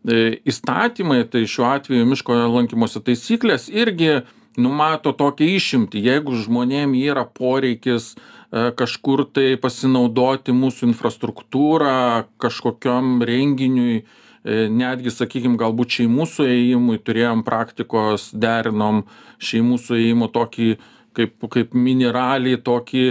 įstatymai, 0.05 1.23
tai 1.29 1.47
šiuo 1.49 1.65
atveju 1.65 2.05
miško 2.05 2.35
lankymosi 2.53 3.01
taisyklės 3.01 3.71
irgi 3.73 4.19
numato 4.57 5.15
tokią 5.17 5.47
išimtį, 5.55 6.03
jeigu 6.05 6.37
žmonėm 6.43 6.93
yra 6.99 7.23
poreikis 7.25 8.13
kažkur 8.51 9.25
tai 9.33 9.55
pasinaudoti 9.57 10.53
mūsų 10.53 10.91
infrastruktūrą 10.91 12.27
kažkokiam 12.37 13.17
renginiui, 13.25 14.05
netgi, 14.45 15.09
sakykime, 15.09 15.57
galbūt 15.57 15.99
šeimų 15.99 16.25
suėjimui 16.29 16.99
turėjom 17.01 17.41
praktikos, 17.47 18.27
derinom 18.31 19.03
šeimų 19.41 19.79
suėjimo 19.81 20.29
tokį 20.33 20.75
kaip, 21.15 21.47
kaip 21.51 21.75
mineralį, 21.77 22.57
tokį, 22.65 23.05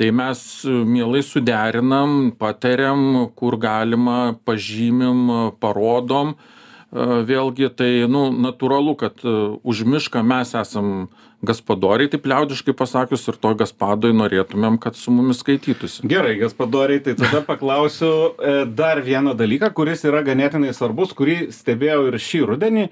tai 0.00 0.10
mes 0.16 0.40
e, 0.64 0.72
mielai 0.94 1.22
suderinam, 1.26 2.32
patariam, 2.40 3.28
kur 3.36 3.58
galima, 3.60 4.34
pažymim, 4.48 5.26
parodom. 5.60 6.34
E, 6.34 7.08
Vėlgi 7.28 7.70
tai, 7.76 7.90
nu, 8.10 8.28
natūralu, 8.46 8.96
kad 9.00 9.20
e, 9.24 9.36
už 9.60 9.84
mišką 9.88 10.24
mes 10.26 10.54
esam 10.58 11.10
gaspadoriai, 11.46 12.10
taip 12.12 12.26
liaudiškai 12.28 12.74
pasakius, 12.76 13.24
ir 13.30 13.38
to 13.40 13.52
gaspadoj 13.62 14.12
norėtumėm, 14.16 14.76
kad 14.82 14.98
su 14.98 15.12
mumis 15.14 15.40
skaitytųsi. 15.40 16.04
Gerai, 16.10 16.34
gaspadoriai, 16.40 17.02
tai 17.06 17.16
tada 17.18 17.40
paklausiu 17.50 18.12
e, 18.12 18.54
dar 18.68 19.00
vieną 19.06 19.34
dalyką, 19.38 19.72
kuris 19.76 20.04
yra 20.08 20.20
ganėtinai 20.26 20.74
svarbus, 20.76 21.16
kurį 21.16 21.46
stebėjau 21.56 22.06
ir 22.10 22.20
šį 22.20 22.44
rudenį. 22.52 22.86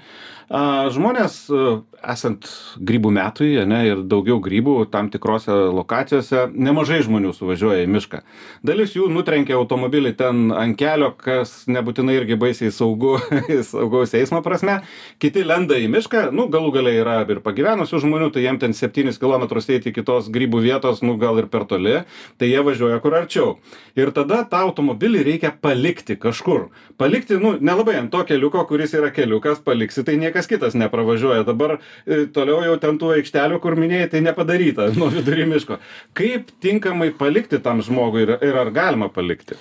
A, 0.49 0.89
Žmonės, 0.89 1.35
e, 1.53 1.63
esant 2.09 2.47
grybų 2.81 3.11
metui, 3.13 3.51
ne, 3.69 3.81
ir 3.91 3.99
daugiau 4.09 4.39
grybų 4.41 4.87
tam 4.89 5.11
tikrose 5.13 5.53
lokacijose, 5.77 6.47
nemažai 6.55 7.03
žmonių 7.05 7.35
suvažiuoja 7.37 7.85
į 7.85 7.91
mišką. 7.93 8.21
Dalis 8.65 8.95
jų 8.97 9.11
nutrenkia 9.13 9.59
automobilį 9.59 10.15
ten 10.17 10.47
ant 10.57 10.79
kelio, 10.81 11.11
kas 11.21 11.67
nebūtinai 11.69 12.17
irgi 12.17 12.39
baisiai 12.41 12.73
saugu, 12.73 13.19
saugaus 13.71 14.15
eismo 14.17 14.41
prasme. 14.45 14.79
Kiti 15.21 15.45
lenda 15.45 15.77
į 15.77 15.91
mišką, 15.93 16.31
nu, 16.33 16.49
galų 16.49 16.73
galiai 16.79 17.03
yra 17.03 17.19
ir 17.29 17.43
pagyvenusių 17.45 18.01
žmonių, 18.07 18.31
tai 18.33 18.47
jiem 18.47 18.61
ten 18.63 18.73
7 18.73 19.13
km 19.21 19.45
eiti 19.59 19.93
iki 19.93 20.07
tos 20.07 20.33
grybų 20.33 20.63
vietos, 20.65 21.05
nu, 21.05 21.19
gal 21.21 21.43
ir 21.43 21.51
per 21.53 21.69
toli, 21.69 21.99
tai 22.41 22.49
jie 22.49 22.65
važiuoja 22.65 23.03
kur 23.05 23.19
arčiau. 23.21 23.59
Ir 23.99 24.15
tada 24.17 24.41
tą 24.49 24.65
automobilį 24.71 25.27
reikia 25.29 25.53
palikti 25.53 26.17
kažkur. 26.17 26.71
Palikti, 26.97 27.37
nu, 27.37 27.57
nelabai 27.61 27.99
ant 28.01 28.13
to 28.15 28.25
keliuko, 28.25 28.65
kuris 28.71 28.97
yra 28.97 29.13
keliukas, 29.13 29.61
paliksi, 29.61 30.07
tai 30.07 30.17
niekas 30.17 30.38
kitas 30.47 30.77
nepravažiuoja. 30.79 31.43
Dabar 31.49 31.79
e, 31.79 32.27
toliau 32.35 32.61
jau 32.67 32.77
ten 32.79 33.01
tų 33.01 33.15
aikštelių, 33.17 33.59
kur 33.65 33.75
minėjai, 33.81 34.13
tai 34.13 34.23
nepadaryta 34.23 34.91
nuo 34.99 35.11
vidury 35.15 35.49
miško. 35.51 35.81
Kaip 36.19 36.53
tinkamai 36.63 37.11
palikti 37.19 37.59
tam 37.65 37.83
žmogui 37.83 38.27
ir, 38.29 38.37
ir 38.45 38.61
ar 38.63 38.71
galima 38.75 39.11
palikti? 39.11 39.59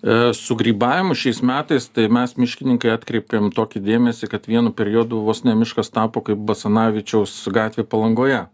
E, 0.00 0.30
Su 0.36 0.56
grybavimu 0.56 1.16
šiais 1.18 1.42
metais, 1.44 1.90
tai 1.92 2.06
mes 2.12 2.36
miškininkai 2.38 2.94
atkreipėm 2.94 3.50
tokį 3.56 3.82
dėmesį, 3.84 4.30
kad 4.32 4.46
vienu 4.48 4.72
periodu 4.76 5.24
vos 5.26 5.42
ne 5.44 5.56
miškas 5.58 5.92
tapo 5.92 6.22
kaip 6.24 6.40
Basanavičiaus 6.48 7.42
gatvė 7.52 7.84
palangoje. 7.88 8.46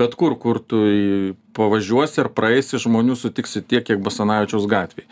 Bet 0.00 0.14
kur, 0.14 0.36
kur 0.38 0.60
tu 0.62 0.78
pavažiuosi 1.56 2.22
ar 2.22 2.30
praeisi, 2.32 2.78
žmonių 2.80 3.16
sutiksi 3.18 3.60
tiek, 3.60 3.82
kiek 3.84 3.98
Basanavičiaus 4.04 4.68
gatvėje. 4.70 5.08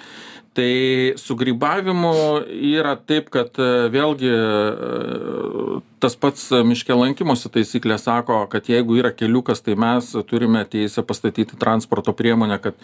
Tai 0.59 1.13
su 1.15 1.37
grybavimu 1.39 2.13
yra 2.51 2.97
taip, 3.07 3.29
kad 3.31 3.61
e, 3.63 3.67
vėlgi 3.95 4.31
e, 4.35 5.77
tas 6.03 6.17
pats 6.19 6.49
miške 6.67 6.97
lankymosi 6.99 7.51
taisyklė 7.55 7.95
sako, 8.03 8.41
kad 8.51 8.67
jeigu 8.67 8.97
yra 8.99 9.13
keliukas, 9.15 9.63
tai 9.63 9.77
mes 9.79 10.09
turime 10.27 10.65
teisę 10.67 11.05
pastatyti 11.07 11.61
transporto 11.61 12.11
priemonę, 12.19 12.59
kad 12.65 12.75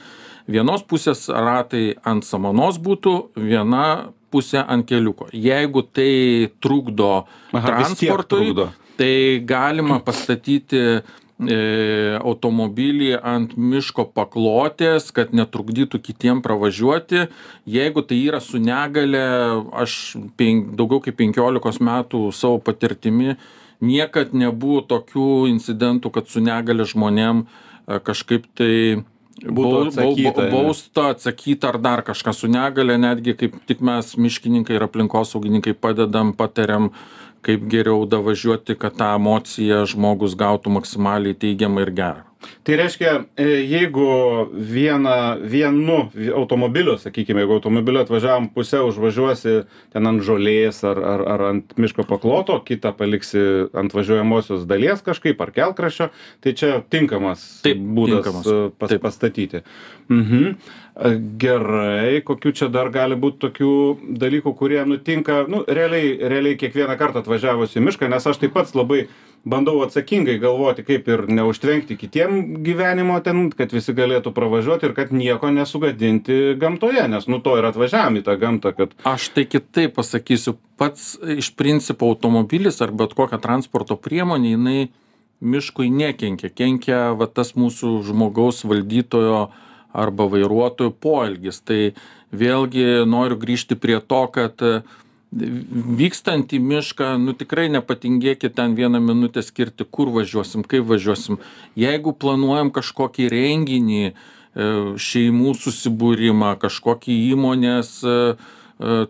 vienos 0.46 0.86
pusės 0.86 1.26
ratai 1.26 1.96
ant 2.06 2.22
samanos 2.22 2.78
būtų, 2.78 3.16
viena 3.42 4.12
pusė 4.30 4.62
ant 4.62 4.86
keliuko. 4.86 5.26
Jeigu 5.34 5.82
tai 5.90 6.52
trukdo 6.62 7.24
transportui, 7.50 8.54
tai 8.94 9.42
galima 9.42 9.98
pastatyti 9.98 11.02
automobilį 11.34 13.16
ant 13.18 13.56
miško 13.58 14.04
paklotės, 14.14 15.10
kad 15.10 15.32
netrukdytų 15.34 15.98
kitiem 15.98 16.42
pravažiuoti. 16.44 17.26
Jeigu 17.66 18.04
tai 18.06 18.20
yra 18.22 18.38
su 18.40 18.60
negale, 18.62 19.24
aš 19.74 20.16
pen, 20.38 20.76
daugiau 20.78 21.02
kaip 21.02 21.18
15 21.18 21.82
metų 21.82 22.28
savo 22.32 22.62
patirtimi 22.62 23.34
niekad 23.84 24.34
nebuvo 24.34 24.82
tokių 24.86 25.48
incidentų, 25.50 26.12
kad 26.14 26.30
su 26.30 26.42
negale 26.44 26.86
žmonėm 26.88 27.44
e, 27.44 27.98
kažkaip 28.04 28.46
tai 28.56 29.02
būtų 29.42 29.80
atsakyta. 29.88 30.46
Bausta, 30.52 31.08
atsakyta 31.14 31.72
ar 31.72 31.80
dar 31.82 32.04
kažką 32.06 32.34
su 32.36 32.50
negale, 32.50 32.96
netgi 33.00 33.34
kaip 33.38 33.58
tik 33.68 33.82
mes 33.84 34.14
miškininkai 34.16 34.78
ir 34.78 34.86
aplinkosaugininkai 34.86 35.74
padedam, 35.74 36.32
patariam, 36.36 36.92
kaip 37.44 37.66
geriau 37.70 38.04
davažiuoti, 38.08 38.76
kad 38.80 38.96
tą 38.98 39.14
emociją 39.18 39.84
žmogus 39.90 40.36
gautų 40.40 40.72
maksimaliai 40.78 41.36
teigiamą 41.36 41.84
ir 41.86 41.92
gerą. 41.96 42.30
Tai 42.64 42.76
reiškia, 42.76 43.12
e, 43.36 43.44
jeigu 43.64 44.06
vieną, 44.52 45.40
vienu 45.48 46.10
automobiliu, 46.36 46.96
sakykime, 47.00 47.40
jeigu 47.40 47.56
automobiliu 47.58 48.02
atvažiavam 48.02 48.50
pusę, 48.52 48.82
užvažiuosi 48.84 49.54
ten 49.92 50.06
ant 50.10 50.22
žolės 50.24 50.82
ar, 50.84 51.00
ar, 51.00 51.24
ar 51.34 51.44
ant 51.50 51.74
miško 51.80 52.06
pakloto, 52.08 52.58
kitą 52.64 52.92
paliksi 52.96 53.40
ant 53.72 53.96
važiuojamosios 53.96 54.66
dalies 54.68 55.04
kažkaip 55.04 55.40
ar 55.40 55.52
kelkraščio, 55.56 56.10
tai 56.44 56.52
čia 56.52 56.82
tinkamas 56.92 57.44
Taip, 57.64 57.80
būdas 57.80 58.24
tinkamas. 58.24 58.46
e, 58.46 58.70
pas, 58.78 58.92
Taip. 58.92 59.04
pastatyti. 59.04 59.64
Mhm. 60.12 60.56
Gerai, 60.94 62.20
kokių 62.22 62.52
čia 62.54 62.68
dar 62.70 62.86
gali 62.94 63.16
būti 63.18 63.40
tokių 63.42 63.70
dalykų, 64.14 64.52
kurie 64.54 64.78
nutinka, 64.86 65.40
nu, 65.50 65.64
realiai, 65.66 66.12
realiai 66.22 66.54
kiekvieną 66.60 66.94
kartą 67.00 67.24
atvažiavus 67.24 67.74
į 67.74 67.82
mišką, 67.82 68.06
nes 68.12 68.28
aš 68.30 68.38
taip 68.38 68.54
pats 68.54 68.76
labai 68.78 69.08
bandau 69.42 69.80
atsakingai 69.82 70.36
galvoti, 70.38 70.84
kaip 70.86 71.10
ir 71.10 71.24
neužtvenkti 71.34 71.98
kitiem 71.98 72.62
gyvenimo 72.62 73.18
ten, 73.26 73.48
kad 73.50 73.74
visi 73.74 73.90
galėtų 73.96 74.30
pravažiuoti 74.36 74.86
ir 74.86 74.94
kad 74.94 75.10
nieko 75.10 75.50
nesugadinti 75.50 76.54
gamtoje, 76.62 77.08
nes 77.10 77.26
nu 77.26 77.42
to 77.42 77.58
ir 77.58 77.66
atvažiavam 77.68 78.20
į 78.22 78.24
tą 78.30 78.38
gamtą, 78.38 78.74
kad 78.78 78.94
Aš 79.02 79.32
tai 79.34 79.48
kitaip 79.50 79.98
pasakysiu, 79.98 80.54
pats 80.78 81.16
iš 81.18 81.50
principo 81.58 82.06
automobilis 82.14 82.78
ar 82.86 82.94
bet 82.94 83.18
kokia 83.18 83.42
transporto 83.42 83.98
priemonė, 83.98 84.54
jinai 84.54 84.78
miškui 85.44 85.90
nekenkia. 85.90 86.54
Kenkia 86.54 87.02
va, 87.18 87.26
tas 87.26 87.56
mūsų 87.58 87.98
žmogaus 88.06 88.62
valdytojo 88.62 89.48
arba 89.94 90.26
vairuotojo 90.30 90.92
poelgis. 91.00 91.62
Tai 91.64 91.94
vėlgi 92.34 93.04
noriu 93.08 93.38
grįžti 93.40 93.78
prie 93.78 94.00
to, 94.02 94.22
kad 94.34 94.62
e, 94.64 94.80
vykstant 95.34 96.52
į 96.54 96.60
mišką, 96.62 97.14
nu 97.22 97.34
tikrai 97.38 97.68
nepatingėkit 97.74 98.56
ten 98.58 98.74
vieną 98.78 99.00
minutę 99.02 99.42
skirti, 99.42 99.86
kur 99.86 100.12
važiuosim, 100.14 100.66
kaip 100.66 100.86
važiuosim. 100.90 101.40
Jeigu 101.78 102.14
planuojam 102.14 102.74
kažkokį 102.74 103.30
renginį, 103.32 104.04
e, 104.10 104.14
šeimų 105.08 105.54
susibūrimą, 105.62 106.54
kažkokį 106.62 107.18
įmonės 107.34 107.96
e, 108.02 108.18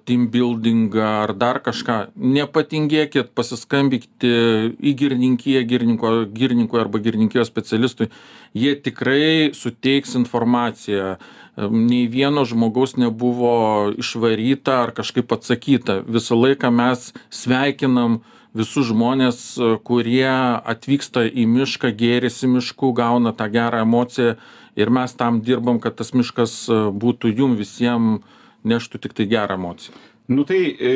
team 0.04 0.28
buildingą 0.30 1.04
ar 1.24 1.32
dar 1.34 1.58
kažką, 1.64 2.14
nepatingėkit, 2.14 3.32
pasiskambinkite 3.34 4.34
į 4.78 4.92
girninkiją, 5.00 5.64
girninko, 5.66 6.12
girninkui 6.34 6.80
arba 6.80 7.00
girninkijos 7.02 7.50
specialistui. 7.50 8.10
Jie 8.54 8.74
tikrai 8.78 9.50
suteiks 9.54 10.14
informaciją. 10.20 11.16
E, 11.16 11.68
Nei 11.70 12.06
vieno 12.10 12.44
žmogaus 12.46 12.96
nebuvo 12.98 13.92
išvaryta 13.98 14.80
ar 14.84 14.94
kažkaip 14.94 15.32
atsakyta. 15.34 16.00
Visą 16.06 16.38
laiką 16.38 16.70
mes 16.74 17.12
sveikinam 17.30 18.20
visus 18.54 18.90
žmonės, 18.90 19.38
e, 19.58 19.74
kurie 19.82 20.30
atvyksta 20.74 21.26
į 21.26 21.46
mišką, 21.50 21.90
gėrisi 21.94 22.50
mišku, 22.50 22.92
gauna 22.94 23.32
tą 23.32 23.50
gerą 23.50 23.82
emociją 23.82 24.36
ir 24.76 24.90
mes 24.90 25.14
tam 25.14 25.40
dirbam, 25.42 25.80
kad 25.80 25.96
tas 25.98 26.14
miškas 26.14 26.54
e, 26.68 26.80
būtų 26.90 27.34
jum 27.34 27.58
visiems 27.58 28.22
neštų 28.64 29.04
tik 29.04 29.16
tai 29.16 29.28
gerą 29.30 29.58
emociją. 29.60 29.96
Nu 30.28 30.44
tai 30.48 30.76
e, 30.80 30.92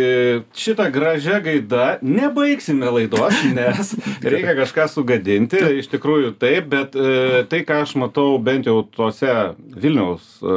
šitą 0.57 0.87
gražią 0.89 1.43
gaidą 1.45 1.99
nebaigsime 2.01 2.89
laidos, 2.89 3.43
nes 3.59 3.91
reikia 4.25 4.55
kažką 4.57 4.87
sugadinti, 4.89 5.61
iš 5.83 5.91
tikrųjų 5.93 6.31
taip, 6.41 6.71
bet 6.73 6.97
e, 6.97 7.43
tai, 7.51 7.61
ką 7.69 7.83
aš 7.85 7.93
matau 8.01 8.39
bent 8.41 8.71
jau 8.71 8.81
tose 8.89 9.35
Vilniaus 9.77 10.39
e, 10.41 10.55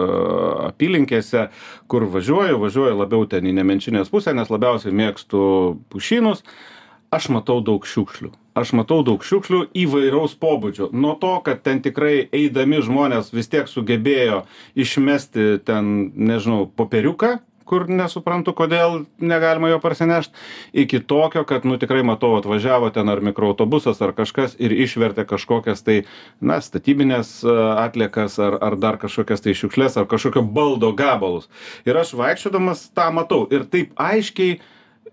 apylinkėse, 0.69 1.49
kur 1.91 2.07
važiuoju, 2.13 2.61
važiuoju 2.63 2.95
labiau 3.01 3.27
ten 3.27 3.51
į 3.51 3.57
nemenčinės 3.59 4.13
pusę, 4.13 4.31
nes 4.39 4.53
labiausiai 4.53 4.95
mėgstu 4.95 5.43
pušynus, 5.91 6.45
aš 7.11 7.27
matau 7.33 7.59
daug 7.59 7.83
šiukšlių. 7.87 8.31
Aš 8.55 8.73
matau 8.75 9.01
daug 9.07 9.23
šiukšlių 9.23 9.65
įvairaus 9.83 10.33
pobūdžio. 10.39 10.89
Nuo 10.95 11.13
to, 11.19 11.35
kad 11.43 11.61
ten 11.63 11.83
tikrai 11.83 12.25
eidami 12.31 12.81
žmonės 12.83 13.31
vis 13.35 13.51
tiek 13.51 13.67
sugebėjo 13.67 14.45
išmesti 14.79 15.61
ten, 15.67 16.11
nežinau, 16.15 16.65
popieriuką, 16.75 17.37
kur 17.67 17.85
nesuprantu, 17.87 18.51
kodėl 18.55 19.05
negalima 19.23 19.69
jo 19.71 19.77
parsinešti, 19.83 20.35
iki 20.83 20.99
tokio, 21.07 21.45
kad, 21.47 21.67
nu 21.67 21.77
tikrai 21.79 22.01
matau, 22.07 22.33
atvažiavo 22.39 22.89
ten 22.95 23.11
ar 23.11 23.21
mikroautobusas 23.23 24.01
ar 24.03 24.11
kažkas 24.15 24.57
ir 24.59 24.75
išvertė 24.75 25.23
kažkokias 25.29 25.83
tai, 25.87 26.01
na, 26.43 26.59
statybinės 26.63 27.37
a, 27.43 27.55
atliekas 27.85 28.35
ar, 28.43 28.59
ar 28.59 28.75
dar 28.79 28.99
kažkokias 28.99 29.43
tai 29.43 29.55
šiukšlės 29.55 29.99
ar 29.99 30.11
kažkokio 30.11 30.43
baldo 30.43 30.91
gabalus. 30.95 31.47
Ir 31.87 31.99
aš 31.99 32.15
vaikščiodamas 32.19 32.89
tą 32.95 33.07
matau 33.15 33.45
ir 33.51 33.67
taip 33.71 33.95
aiškiai 33.99 34.59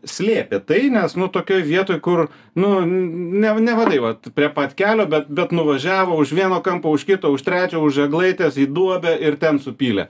slėpė 0.06 0.60
tai, 0.66 0.82
nes, 0.94 1.14
nu, 1.18 1.28
tokioj 1.32 1.62
vietoj, 1.66 2.00
kur, 2.04 2.26
nu, 2.58 2.72
ne, 2.86 3.52
ne 3.60 3.76
vadai, 3.78 4.00
va, 4.02 4.14
prie 4.34 4.50
pat 4.54 4.76
kelio, 4.78 5.08
bet, 5.10 5.30
bet 5.32 5.54
nuvažiavo 5.54 6.18
už 6.22 6.34
vieno 6.36 6.60
kampo, 6.64 6.92
už 6.94 7.06
kito, 7.08 7.32
už 7.34 7.46
trečio, 7.46 7.82
už 7.84 8.04
eglaitės 8.06 8.60
į 8.60 8.68
duobę 8.70 9.16
ir 9.18 9.38
ten 9.40 9.58
supylė. 9.62 10.08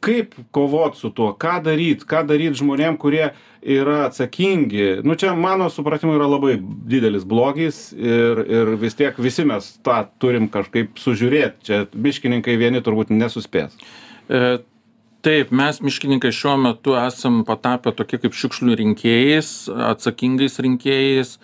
Kaip 0.00 0.32
kovot 0.56 0.96
su 0.96 1.10
tuo? 1.12 1.34
Ką 1.36 1.58
daryt? 1.60 2.06
Ką 2.08 2.22
daryt 2.24 2.56
žmonėm 2.56 2.96
kurie 2.96 3.34
yra 3.60 4.06
atsakingi? 4.06 5.02
Nu 5.04 5.12
čia 5.20 5.34
mano 5.36 5.66
supratimu 5.68 6.14
yra 6.16 6.24
labai 6.24 6.54
didelis 6.88 7.26
blogis 7.28 7.90
ir 7.92 8.40
ir 8.40 8.72
vis 8.80 8.96
tiek 8.96 9.18
visi 9.20 9.44
mes 9.44 9.68
tą 9.84 10.06
turim 10.16 10.48
kažkaip 10.48 10.96
sužiūrėt. 10.96 11.60
Čia 11.68 11.82
miškininkai 11.92 12.56
vieni 12.56 12.80
turbūt 12.80 13.12
nesuspės. 13.12 13.76
E, 14.32 14.62
Taip, 15.20 15.50
mes 15.52 15.82
miškininkai 15.84 16.30
šiuo 16.32 16.54
metu 16.56 16.94
esam 16.96 17.42
patapę 17.44 17.92
tokie 17.92 18.16
kaip 18.22 18.32
šiukšlių 18.32 18.76
rinkėjais, 18.80 19.50
atsakingais 19.90 20.56
rinkėjais, 20.64 21.34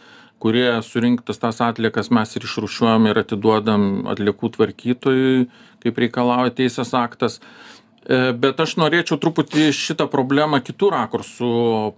kurie 0.41 0.71
surinktas 0.87 1.43
tas 1.43 1.61
atliekas 1.61 2.09
mes 2.09 2.33
ir 2.39 2.47
išrušiuojam 2.49 3.11
ir 3.11 3.21
atiduodam 3.21 3.85
atliekų 4.09 4.53
tvarkytojui, 4.57 5.45
kaip 5.85 6.01
reikalauja 6.07 6.57
teisės 6.57 6.95
aktas. 6.97 7.37
E, 8.09 8.33
Bet 8.33 8.65
aš 8.65 8.79
norėčiau 8.81 9.21
truputį 9.21 9.69
šitą 9.77 10.09
problemą 10.09 10.63
kitų 10.65 10.95
rakursų 10.97 11.55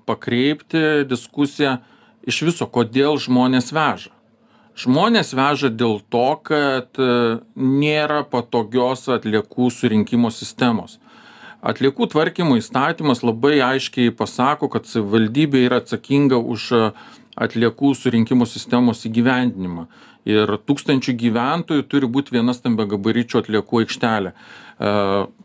pakreipti 0.09 1.05
diskusiją 1.07 1.79
iš 2.27 2.43
viso, 2.51 2.67
kodėl 2.67 3.23
žmonės 3.23 3.71
veža. 3.71 4.11
Žmonės 4.79 5.31
veža 5.35 5.71
dėl 5.71 6.01
to, 6.11 6.29
kad 6.43 6.99
e, 6.99 7.39
nėra 7.55 8.25
patogios 8.27 9.07
atliekų 9.15 9.71
surinkimo 9.75 10.35
sistemos. 10.35 10.99
Atliekų 11.59 12.07
tvarkymo 12.13 12.59
įstatymas 12.61 13.25
labai 13.27 13.59
aiškiai 13.67 14.13
pasako, 14.15 14.69
kad 14.71 14.87
savivaldybė 14.87 15.65
yra 15.67 15.81
atsakinga 15.83 16.39
už 16.39 16.69
e, 16.77 16.83
atliekų 17.35 17.95
surinkimo 17.99 18.47
sistemos 18.47 19.03
įgyvendinimą. 19.09 19.89
Ir 20.29 20.59
tūkstančių 20.69 21.15
gyventojų 21.19 21.87
turi 21.91 22.11
būti 22.11 22.37
viena 22.37 22.55
stambiagabaričių 22.55 23.43
atliekų 23.43 23.83
aikštelė. 23.83 24.35
E, 24.35 24.95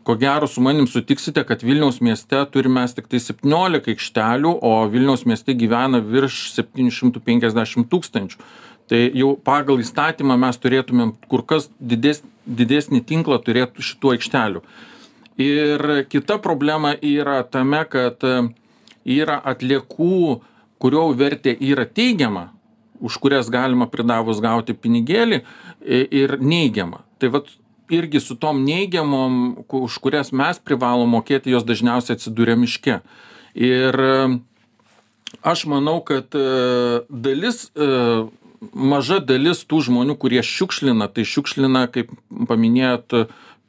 Ko 0.04 0.16
gero 0.20 0.48
su 0.48 0.62
manim 0.62 0.84
sutiksite, 0.88 1.46
kad 1.48 1.62
Vilniaus 1.64 2.02
mieste 2.04 2.42
turime 2.52 2.84
tik 2.92 3.06
tai 3.08 3.22
17 3.24 3.88
aikštelių, 3.94 4.52
o 4.60 4.72
Vilniaus 4.92 5.24
mieste 5.24 5.56
gyvena 5.56 6.02
virš 6.04 6.50
750 6.58 7.88
tūkstančių. 7.88 8.42
Tai 8.92 9.00
jau 9.16 9.30
pagal 9.40 9.80
įstatymą 9.80 10.36
mes 10.42 10.60
turėtumėm 10.60 11.14
kur 11.32 11.46
kas 11.48 11.70
dides, 11.80 12.20
didesnį 12.44 13.00
tinklą 13.08 13.40
turėtų 13.46 13.86
šitų 13.90 14.12
aikštelių. 14.18 14.64
Ir 15.38 16.06
kita 16.10 16.38
problema 16.38 16.94
yra 17.02 17.42
tame, 17.44 17.82
kad 17.90 18.22
e, 18.22 18.36
yra 19.10 19.40
atliekų, 19.42 20.42
kurio 20.78 21.08
vertė 21.18 21.56
yra 21.58 21.88
teigiama, 21.90 22.52
už 23.04 23.18
kurias 23.24 23.50
galima 23.50 23.88
pridavus 23.90 24.42
gauti 24.44 24.76
pinigėlį 24.78 25.42
ir 25.84 26.38
neigiama. 26.40 27.02
Tai 27.20 27.32
vat 27.34 27.50
irgi 27.92 28.22
su 28.22 28.36
tom 28.40 28.62
neigiamom, 28.68 29.66
už 29.68 29.98
kurias 30.04 30.32
mes 30.32 30.60
privalom 30.62 31.10
mokėti, 31.16 31.52
jos 31.52 31.66
dažniausiai 31.66 32.20
atsiduria 32.20 32.56
miške. 32.60 33.00
Ir 33.58 33.98
e, 34.06 34.14
aš 35.42 35.66
manau, 35.72 35.98
kad 36.06 36.36
e, 36.38 37.02
dalis, 37.10 37.66
maža 38.72 39.20
dalis 39.20 39.64
tų 39.68 39.82
žmonių, 39.90 40.16
kurie 40.20 40.42
šiukšlina, 40.46 41.10
tai 41.12 41.26
šiukšlina, 41.28 41.88
kaip 41.94 42.14
paminėjot, 42.50 43.18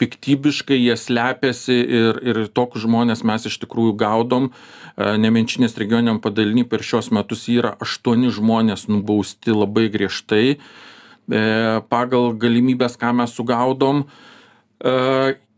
piktybiškai 0.03 0.79
jie 0.79 0.97
slepiasi 0.99 1.77
ir, 2.01 2.19
ir 2.27 2.41
tokius 2.55 2.85
žmonės 2.87 3.23
mes 3.27 3.47
iš 3.51 3.61
tikrųjų 3.63 3.95
gaudom. 4.01 4.51
E, 4.51 5.15
Nemenčinės 5.21 5.79
regioniam 5.81 6.21
padalinį 6.25 6.67
per 6.71 6.83
šios 6.87 7.13
metus 7.15 7.47
yra 7.53 7.75
aštuoni 7.85 8.33
žmonės 8.35 8.89
nubausti 8.91 9.55
labai 9.55 9.87
griežtai 9.95 10.45
e, 10.55 10.59
pagal 11.93 12.33
galimybės, 12.41 12.99
ką 13.01 13.15
mes 13.21 13.37
sugaudom. 13.39 14.05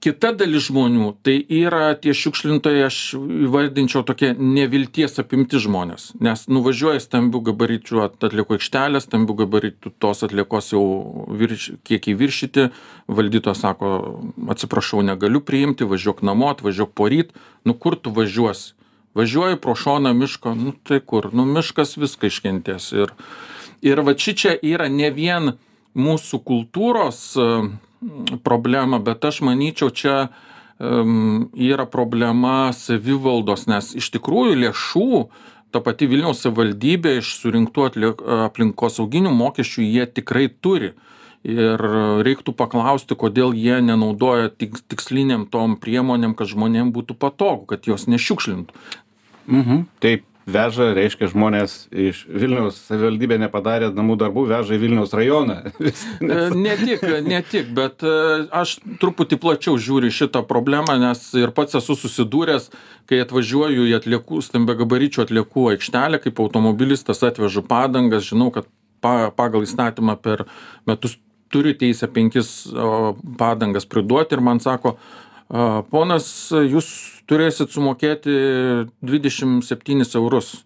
Kita 0.04 0.30
dalis 0.36 0.66
žmonių 0.68 1.06
tai 1.24 1.38
yra 1.40 1.94
tie 1.98 2.12
šiukšlintojai 2.14 2.82
aš 2.86 2.98
įvardinčiau 3.16 4.04
tokie 4.06 4.34
nevilties 4.36 5.16
apimti 5.22 5.58
žmonės. 5.62 6.10
Nes 6.22 6.44
nuvažiuoja 6.52 7.00
stambių 7.02 7.40
gabaričių 7.48 8.02
atliekų 8.04 8.58
aikštelę 8.58 9.00
stambių 9.02 9.38
gabaritų 9.40 9.94
tos 10.02 10.20
atliekos 10.26 10.70
jau 10.74 10.84
virš 11.40 11.70
kiekiai 11.88 12.18
viršyti 12.20 12.68
valdytojas 13.08 13.64
sako 13.64 13.90
atsiprašau 14.52 15.00
negaliu 15.06 15.40
priimti 15.40 15.88
važiuok 15.88 16.20
namo 16.28 16.52
atvažiuok 16.52 16.92
poryt. 16.92 17.32
Nu 17.64 17.74
kur 17.74 17.96
tu 17.96 18.12
važiuosi 18.14 18.76
važiuoji 19.16 19.56
pro 19.64 19.74
šoną 19.74 20.12
miško 20.12 20.54
nu 20.54 20.74
tai 20.84 21.00
kur? 21.00 21.30
Nu 21.32 21.48
miškas 21.48 21.96
viską 21.96 22.28
iškentės. 22.28 22.92
Ir 22.92 23.14
ir 23.80 24.02
vat 24.04 24.20
šičia 24.20 24.56
yra 24.60 24.90
ne 24.92 25.10
vien 25.10 25.56
mūsų 25.96 26.42
kultūros 26.44 27.22
problema 28.44 28.98
bet 28.98 29.24
aš 29.24 29.40
manyčiau 29.46 29.90
čia 29.90 30.16
em, 30.78 31.48
yra 31.52 31.86
problema 31.86 32.72
savivaldos, 32.76 33.66
nes 33.70 33.94
iš 33.96 34.10
tikrųjų 34.16 34.56
lėšų 34.64 35.10
ta 35.74 35.82
pati 35.84 36.08
Vilniaus 36.08 36.40
savivaldybė 36.44 37.18
iš 37.20 37.34
surinktų 37.40 37.88
aplinkosauginių 38.46 39.32
mokesčių 39.34 39.84
jie 39.84 40.06
tikrai 40.06 40.48
turi. 40.48 40.94
Ir 41.46 41.82
reiktų 42.26 42.56
paklausti, 42.58 43.14
kodėl 43.14 43.52
jie 43.54 43.76
nenaudoja 43.84 44.48
tik, 44.50 44.80
tiksliniam 44.90 45.44
tom 45.46 45.76
priemonėm, 45.78 46.32
kad 46.34 46.50
žmonėm 46.50 46.90
būtų 46.96 47.14
patogu, 47.22 47.68
kad 47.70 47.86
jos 47.86 48.08
nešiukšlintų. 48.10 48.74
Mhm. 49.46 49.84
Taip, 50.02 50.24
veža, 50.46 50.92
reiškia, 50.94 51.28
žmonės 51.32 51.74
iš 51.90 52.22
Vilniaus 52.30 52.78
savivaldybė 52.86 53.38
nepadarė 53.42 53.90
namų 53.94 54.16
darbų, 54.20 54.46
veža 54.50 54.76
į 54.76 54.80
Vilniaus 54.84 55.14
rajoną. 55.16 55.58
E, 56.26 56.36
ne 56.54 56.74
tik, 56.78 57.02
ne 57.26 57.38
tik, 57.44 57.68
bet 57.76 58.02
e, 58.06 58.12
aš 58.54 58.76
truputį 59.00 59.38
plačiau 59.40 59.76
žiūriu 59.80 60.10
šitą 60.14 60.42
problemą, 60.48 60.96
nes 61.00 61.20
ir 61.38 61.52
pats 61.56 61.76
esu 61.78 61.96
susidūręs, 61.98 62.70
kai 63.10 63.20
atvažiuoju 63.24 63.86
į 63.90 63.94
atliekų, 63.98 64.40
stambiagabaričių 64.44 65.24
atliekų 65.26 65.66
aikštelę, 65.74 66.20
kaip 66.24 66.40
automobilistas 66.42 67.22
atvežu 67.26 67.64
padangas, 67.66 68.26
žinau, 68.30 68.48
kad 68.54 68.68
pa, 69.04 69.30
pagal 69.34 69.66
įstatymą 69.66 70.16
per 70.22 70.46
metus 70.88 71.18
turiu 71.52 71.76
teisę 71.78 72.08
penkis 72.10 72.50
padangas 73.38 73.86
priduoti 73.88 74.36
ir 74.36 74.44
man 74.44 74.62
sako, 74.62 74.96
ponas, 75.92 76.28
jūs 76.52 76.86
turėsit 77.30 77.74
sumokėti 77.74 78.32
27 79.02 80.06
eurus. 80.18 80.64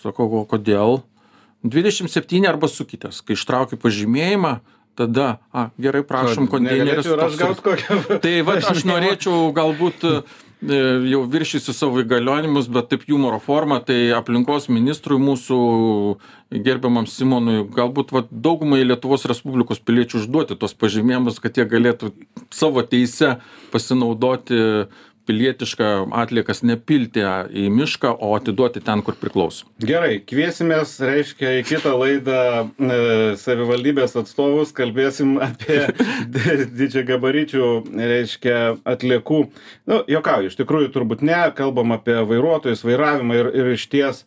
Sakau, 0.00 0.28
o 0.40 0.44
kodėl? 0.48 1.02
27 1.66 2.46
arba 2.48 2.70
sukitės. 2.72 3.20
Kai 3.20 3.36
ištraukiu 3.36 3.76
pažymėjimą, 3.80 4.60
tada, 4.96 5.40
a, 5.52 5.68
gerai, 5.80 6.02
prašom, 6.06 6.48
konteineris. 6.50 7.08
Tai 8.24 8.36
va, 8.46 8.56
aš 8.72 8.86
norėčiau 8.88 9.50
galbūt 9.56 10.06
jau 10.60 11.22
viršysiu 11.32 11.72
savo 11.72 12.02
įgaliojimus, 12.02 12.68
bet 12.72 12.90
taip 12.92 13.06
humoro 13.08 13.38
forma, 13.40 13.80
tai 13.80 14.10
aplinkos 14.12 14.68
ministrui 14.68 15.16
mūsų 15.22 15.60
gerbiamam 16.66 17.06
Simonui, 17.08 17.62
galbūt 17.72 18.12
va, 18.12 18.24
daugumai 18.30 18.82
Lietuvos 18.84 19.24
Respublikos 19.30 19.80
piliečių 19.80 20.20
užduoti 20.20 20.58
tos 20.60 20.76
pažymėjimus, 20.76 21.40
kad 21.40 21.56
jie 21.56 21.64
galėtų 21.70 22.12
savo 22.52 22.84
teisę 22.84 23.38
pasinaudoti 23.72 24.60
uh, 24.60 25.09
pilietiška 25.30 25.90
atliekas 26.22 26.64
nepilti 26.66 27.22
į 27.22 27.68
mišką, 27.74 28.16
o 28.18 28.32
atiduoti 28.34 28.82
ten, 28.82 29.04
kur 29.06 29.14
priklauso. 29.20 29.68
Gerai, 29.86 30.18
kviesimės, 30.26 30.96
reiškia, 31.06 31.52
į 31.60 31.64
kitą 31.68 31.94
laidą 32.00 32.40
e, 32.66 32.98
savivaldybės 33.38 34.16
atstovus, 34.18 34.74
kalbėsim 34.74 35.36
apie 35.44 35.84
didžią 36.80 37.06
gabaričių, 37.12 37.70
reiškia, 37.94 38.58
atliekų. 38.90 39.40
Nu, 39.90 40.02
jokauju, 40.10 40.50
iš 40.50 40.58
tikrųjų 40.58 40.90
turbūt 40.96 41.22
ne, 41.26 41.42
kalbam 41.56 41.94
apie 41.94 42.18
vairuotojus, 42.26 42.82
vairavimą 42.86 43.38
ir, 43.38 43.52
ir 43.62 43.74
iš 43.76 43.86
ties, 43.92 44.24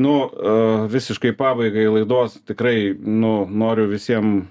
nu, 0.00 0.18
e, 0.24 0.58
visiškai 0.92 1.36
pabaigai 1.36 1.88
laidos 1.98 2.40
tikrai, 2.48 2.78
nu, 2.96 3.42
noriu 3.52 3.90
visiems 3.92 4.48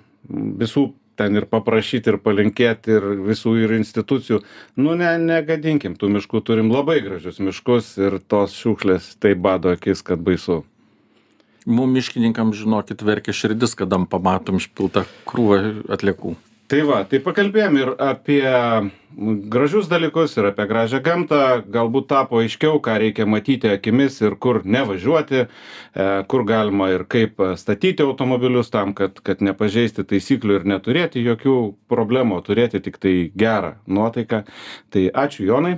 visų 0.61 0.89
ten 1.19 1.39
ir 1.39 1.47
paprašyt 1.51 2.07
ir 2.11 2.19
palinkėt 2.23 2.89
ir 2.91 3.09
visų 3.25 3.55
ir 3.63 3.75
institucijų. 3.79 4.41
Nu 4.79 4.95
ne 4.99 5.11
negadinkim 5.21 5.97
tų 5.99 6.11
miškų 6.17 6.43
turim 6.45 6.71
labai 6.73 7.01
gražius 7.05 7.41
miškus 7.43 7.95
ir 8.01 8.19
tos 8.19 8.55
šiukšlės 8.59 9.15
taip 9.23 9.43
bado 9.43 9.75
akis 9.75 10.03
kad 10.05 10.23
baisu. 10.23 10.63
Mum 11.65 11.95
miškininkam 11.97 12.53
žinokit 12.53 13.01
verkia 13.01 13.33
širdis 13.33 13.73
kada 13.77 13.97
pamatom 14.09 14.61
išpiltą 14.61 15.07
krūvą 15.25 15.61
atliekų 15.95 16.35
tai 16.71 16.81
va 16.87 17.03
tai 17.09 17.19
pakalbėjom 17.23 17.77
ir 17.79 17.91
apie 18.01 18.43
gražius 19.51 19.87
dalykus 19.89 20.35
ir 20.37 20.49
apie 20.49 20.65
gražią 20.69 20.99
gamtą. 21.05 21.41
Galbūt 21.71 22.07
tapo 22.09 22.41
aiškiau 22.41 22.81
ką 22.83 22.97
reikia 23.03 23.27
matyti 23.29 23.69
akimis 23.71 24.17
ir 24.23 24.35
kur 24.41 24.61
nevažiuoti 24.65 25.41
e, 25.43 25.47
kur 26.31 26.45
galima 26.47 26.89
ir 26.93 27.05
kaip 27.09 27.41
statyti 27.59 28.03
automobilius 28.05 28.73
tam 28.73 28.93
kad 28.97 29.21
kad 29.23 29.43
nepažeisti 29.45 30.07
taisyklių 30.09 30.59
ir 30.59 30.69
neturėti 30.73 31.23
jokių 31.25 31.57
problemų 31.91 32.39
o 32.39 32.45
turėti 32.45 32.81
tiktai 32.83 33.15
gerą 33.35 33.75
nuotaiką. 33.87 34.43
Tai 34.89 35.05
ačiū 35.25 35.45
jonai. 35.51 35.77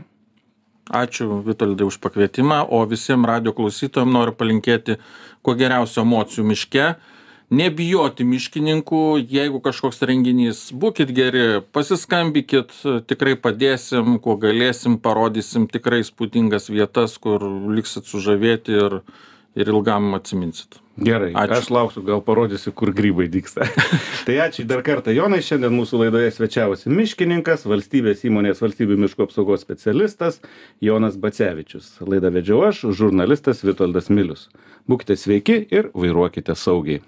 Ačiū 0.87 1.41
Vitoldai 1.43 1.83
už 1.83 1.97
pakvietimą, 1.99 2.61
o 2.71 2.85
visiems 2.87 3.27
radio 3.27 3.51
klausytojams 3.51 4.13
noriu 4.13 4.31
palinkėti 4.39 4.95
kuo 5.43 5.57
geriausių 5.59 5.99
emocijų 6.05 6.45
miške 6.47 6.85
nebijoti 7.53 8.25
miškininkų 8.27 9.03
jeigu 9.31 9.61
kažkoks 9.63 10.01
renginys 10.09 10.65
būkit 10.75 11.13
geri 11.15 11.45
pasiskambinkit 11.75 12.73
tikrai 13.07 13.37
padėsim 13.39 14.17
kuo 14.23 14.35
galėsim 14.41 14.97
parodysim 14.99 15.69
tikrai 15.71 16.01
įspūdingas 16.03 16.67
vietas 16.73 17.15
kur 17.21 17.45
liksit 17.71 18.09
sužavėti 18.09 18.75
ir 18.81 18.99
ir 19.57 19.71
ilgam 19.73 20.11
atsiminsit 20.17 20.81
Gerai, 20.97 21.29
Ačiū. 21.37 21.53
aš 21.53 21.67
lauksiu, 21.69 22.01
gal 22.01 22.23
parodysiu, 22.25 22.71
kur 22.73 22.89
grybai 22.89 23.27
dyksta. 23.29 23.67
tai 24.25 24.39
ačiū 24.41 24.63
dar 24.65 24.81
kartą, 24.81 25.13
Jonai, 25.13 25.43
šiandien 25.45 25.75
mūsų 25.77 25.99
laidoje 26.01 26.31
svečiavosi 26.33 26.89
miškininkas, 26.89 27.67
valstybės 27.69 28.23
įmonės 28.25 28.63
valstybių 28.63 28.97
miškų 29.03 29.27
apsaugos 29.27 29.61
specialistas 29.61 30.39
Jonas 30.81 31.19
Bacevičius. 31.21 31.91
Laidą 32.01 32.33
vedžiau 32.33 32.63
aš, 32.71 32.81
žurnalistas 32.97 33.61
Vitoldas 33.61 34.09
Milius. 34.09 34.47
Būkite 34.89 35.19
sveiki 35.21 35.59
ir 35.69 35.91
vairuokite 35.93 36.57
saugiai. 36.57 37.03